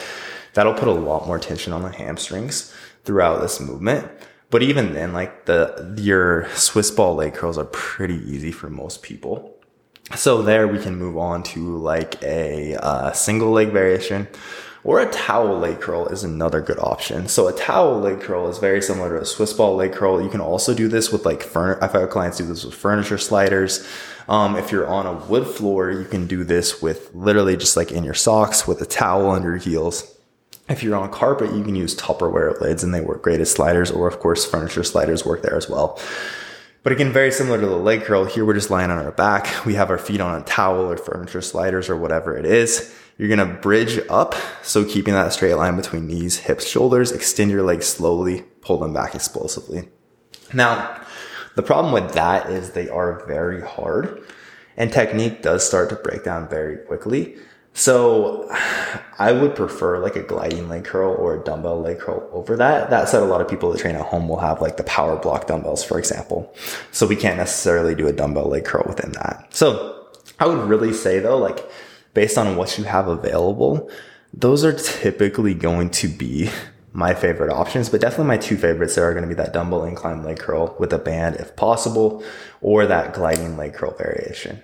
That'll 0.53 0.75
put 0.75 0.89
a 0.89 0.93
lot 0.93 1.27
more 1.27 1.39
tension 1.39 1.73
on 1.73 1.83
the 1.83 1.91
hamstrings 1.91 2.75
throughout 3.05 3.41
this 3.41 3.59
movement. 3.59 4.11
But 4.51 4.63
even 4.63 4.95
then, 4.95 5.13
like 5.13 5.47
the, 5.47 5.95
your 5.97 6.49
Swiss 6.55 6.91
ball 6.91 7.15
leg 7.15 7.35
curls 7.35 7.57
are 7.57 7.65
pretty 7.65 8.17
easy 8.31 8.51
for 8.51 8.69
most 8.69 9.03
people. 9.03 9.57
So 10.17 10.43
there 10.43 10.67
we 10.67 10.81
can 10.81 10.97
move 10.97 11.17
on 11.17 11.45
to 11.45 11.77
like 11.77 12.21
a 12.23 12.75
uh, 12.75 13.13
single 13.13 13.53
leg 13.53 13.71
variation 13.71 14.27
or 14.83 15.01
a 15.01 15.11
towel 15.13 15.59
leg 15.59 15.81
curl 15.81 16.07
is 16.07 16.25
another 16.25 16.61
good 16.61 16.79
option. 16.79 17.29
So 17.29 17.49
a 17.49 17.53
towel 17.53 18.01
leg 18.01 18.21
curl 18.21 18.49
is 18.49 18.59
very 18.59 18.81
similar 18.81 19.17
to 19.17 19.23
a 19.23 19.27
Swiss 19.27 19.53
ball 19.53 19.77
leg 19.77 19.93
curl. 19.93 20.23
You 20.23 20.31
can 20.31 20.41
also 20.41 20.75
do 20.75 20.89
this 20.89 21.13
with 21.13 21.27
like. 21.27 21.55
I've 21.55 21.93
had 21.93 22.09
clients 22.11 22.39
do 22.39 22.47
this 22.47 22.65
with 22.65 22.75
furniture 22.75 23.19
sliders. 23.19 23.87
Um, 24.29 24.57
if 24.57 24.73
you're 24.73 24.89
on 24.89 25.07
a 25.07 25.13
wood 25.13 25.47
floor, 25.47 25.91
you 25.91 26.05
can 26.05 26.27
do 26.27 26.45
this 26.45 26.81
with 26.81 27.15
literally 27.15 27.57
just 27.57 27.77
like 27.77 27.93
in 27.93 28.05
your 28.05 28.15
socks 28.15 28.67
with 28.67 28.81
a 28.81 28.87
towel 28.87 29.31
under 29.31 29.51
your 29.51 29.59
heels. 29.59 30.17
If 30.71 30.85
you're 30.85 30.97
on 30.97 31.11
carpet, 31.11 31.53
you 31.53 31.65
can 31.65 31.75
use 31.75 31.97
Tupperware 31.97 32.61
lids 32.61 32.85
and 32.85 32.95
they 32.95 33.01
work 33.01 33.23
great 33.23 33.41
as 33.41 33.51
sliders, 33.51 33.91
or 33.91 34.07
of 34.07 34.21
course, 34.21 34.49
furniture 34.49 34.85
sliders 34.85 35.27
work 35.27 35.43
there 35.43 35.57
as 35.57 35.69
well. 35.69 35.99
But 36.85 36.93
again, 36.93 37.13
very 37.13 37.33
similar 37.33 37.61
to 37.61 37.67
the 37.67 37.77
leg 37.77 38.05
curl, 38.05 38.25
here 38.25 38.45
we're 38.45 38.55
just 38.55 38.71
lying 38.71 38.91
on 38.91 39.05
our 39.05 39.11
back. 39.11 39.67
We 39.67 39.75
have 39.75 39.91
our 39.91 39.99
feet 39.99 40.21
on 40.21 40.41
a 40.41 40.45
towel 40.45 40.89
or 40.89 40.97
furniture 40.97 41.43
sliders 41.43 41.91
or 41.91 41.97
whatever 41.97 42.37
it 42.37 42.47
is. 42.47 42.95
You're 43.19 43.29
gonna 43.29 43.53
bridge 43.53 44.01
up, 44.09 44.37
so 44.63 44.85
keeping 44.85 45.13
that 45.13 45.33
straight 45.33 45.55
line 45.55 45.77
between 45.77 46.07
knees, 46.07 46.39
hips, 46.39 46.67
shoulders, 46.67 47.11
extend 47.11 47.51
your 47.51 47.65
legs 47.65 47.87
slowly, 47.87 48.43
pull 48.63 48.79
them 48.79 48.95
back 48.95 49.17
explosively. 49.17 49.89
Now, 50.55 51.03
the 51.57 51.63
problem 51.65 51.93
with 51.93 52.15
that 52.15 52.49
is 52.49 52.71
they 52.71 52.89
are 52.89 53.27
very 53.27 53.61
hard 53.61 54.23
and 54.77 54.93
technique 54.93 55.43
does 55.43 55.67
start 55.67 55.91
to 55.91 55.97
break 55.97 56.25
down 56.25 56.49
very 56.49 56.79
quickly. 56.79 57.37
So 57.75 58.49
I 59.19 59.33
would 59.33 59.55
prefer 59.55 59.99
like 59.99 60.17
a 60.17 60.23
gliding 60.23 60.69
leg 60.69 60.85
curl 60.85 61.15
or 61.15 61.35
a 61.35 61.45
dumbbell 61.45 61.81
leg 61.81 61.99
curl 61.99 62.29
over 62.33 62.57
that. 62.57 62.91
That 62.91 63.09
said, 63.09 63.23
a 63.23 63.27
lot 63.27 63.41
of 63.41 63.49
people 63.49 63.71
that 63.71 63.81
train 63.81 63.97
at 63.97 64.07
home 64.07 64.29
will 64.29 64.39
have 64.39 64.63
like 64.63 64.77
the 64.77 64.85
power 64.85 65.17
block 65.17 65.47
dumbbells, 65.47 65.85
for 65.85 65.99
example. 65.99 66.55
So 66.91 67.07
we 67.07 67.17
can't 67.17 67.37
necessarily 67.37 67.95
do 67.95 68.07
a 68.07 68.13
dumbbell 68.13 68.49
leg 68.49 68.65
curl 68.65 68.85
within 68.87 69.13
that. 69.13 69.49
So 69.51 70.07
I 70.39 70.47
would 70.47 70.69
really 70.69 70.95
say 70.95 71.19
though, 71.19 71.39
like 71.39 71.71
based 72.15 72.39
on 72.39 72.57
what 72.57 72.79
you 72.79 72.85
have 72.85 73.09
available, 73.09 73.91
those 74.33 74.65
are 74.65 74.73
typically 74.73 75.55
going 75.55 75.91
to 75.91 76.09
be 76.09 76.51
my 76.93 77.15
favorite 77.15 77.53
options, 77.53 77.89
but 77.89 78.01
definitely 78.01 78.27
my 78.27 78.37
two 78.37 78.57
favorites 78.57 78.95
there 78.95 79.09
are 79.09 79.13
going 79.13 79.23
to 79.23 79.29
be 79.29 79.35
that 79.35 79.53
dumbbell 79.53 79.85
incline 79.85 80.25
leg 80.25 80.39
curl 80.39 80.75
with 80.79 80.93
a 80.93 80.99
band 80.99 81.37
if 81.37 81.55
possible, 81.57 82.25
or 82.61 82.87
that 82.87 83.15
gliding 83.15 83.57
leg 83.57 83.75
curl 83.75 83.95
variation. 83.97 84.63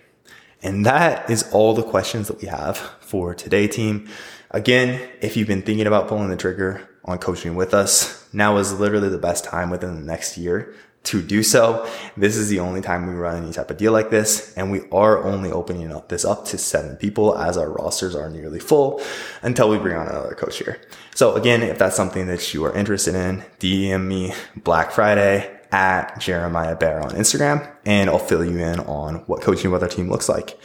And 0.63 0.87
that 0.87 1.31
is 1.31 1.51
all 1.53 1.75
the 1.75 1.83
questions 1.83 2.29
that 2.29 2.41
we 2.41 2.49
have 2.49 2.77
for 3.01 3.35
today, 3.35 3.69
team. 3.69 4.09
Again, 4.51 5.09
if 5.21 5.37
you've 5.37 5.49
been 5.49 5.63
thinking 5.63 5.87
about 5.87 6.09
pulling 6.09 6.31
the 6.31 6.37
trigger 6.37 6.89
on 7.05 7.19
coaching 7.19 7.55
with 7.57 7.75
us, 7.75 8.27
now 8.33 8.57
is 8.57 8.79
literally 8.79 9.09
the 9.09 9.19
best 9.19 9.45
time 9.45 9.71
within 9.71 9.95
the 9.95 10.01
next 10.01 10.39
year 10.39 10.75
to 11.05 11.23
do 11.23 11.43
so. 11.43 11.89
This 12.17 12.37
is 12.37 12.49
the 12.49 12.61
only 12.61 12.81
time 12.81 13.07
we 13.07 13.15
run 13.15 13.43
any 13.43 13.53
type 13.53 13.71
of 13.71 13.77
deal 13.77 13.93
like 13.93 14.11
this. 14.11 14.53
And 14.57 14.73
we 14.73 14.83
are 14.91 15.23
only 15.25 15.53
opening 15.53 15.93
up 15.93 16.09
this 16.09 16.25
up 16.25 16.45
to 16.47 16.59
seven 16.59 16.97
people 16.97 17.37
as 17.39 17.57
our 17.57 17.71
rosters 17.71 18.15
are 18.15 18.29
nearly 18.29 18.59
full 18.59 19.01
until 19.43 19.69
we 19.71 19.79
bring 19.79 19.97
on 19.97 20.09
another 20.09 20.35
coach 20.35 20.59
here. 20.59 20.81
So 21.15 21.35
again, 21.35 21.63
if 21.63 21.79
that's 21.79 21.97
something 21.97 22.27
that 22.27 22.53
you 22.53 22.65
are 22.65 22.75
interested 22.75 23.15
in, 23.15 23.45
DM 23.61 24.07
me 24.07 24.33
Black 24.57 24.91
Friday 24.91 25.56
at 25.73 26.19
Jeremiah 26.19 26.77
Bear 26.77 27.01
on 27.03 27.11
Instagram 27.11 27.71
and 27.85 28.09
I'll 28.11 28.19
fill 28.19 28.45
you 28.45 28.59
in 28.59 28.81
on 28.81 29.17
what 29.27 29.43
coaching 29.43 29.71
with 29.71 29.83
our 29.83 29.89
team 29.89 30.11
looks 30.11 30.29
like. 30.29 30.59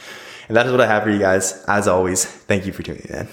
And 0.48 0.56
that 0.56 0.66
is 0.66 0.72
what 0.72 0.80
I 0.80 0.86
have 0.86 1.04
for 1.04 1.10
you 1.10 1.18
guys. 1.18 1.64
As 1.68 1.88
always, 1.88 2.24
thank 2.24 2.66
you 2.66 2.72
for 2.72 2.82
tuning 2.82 3.06
in. 3.08 3.28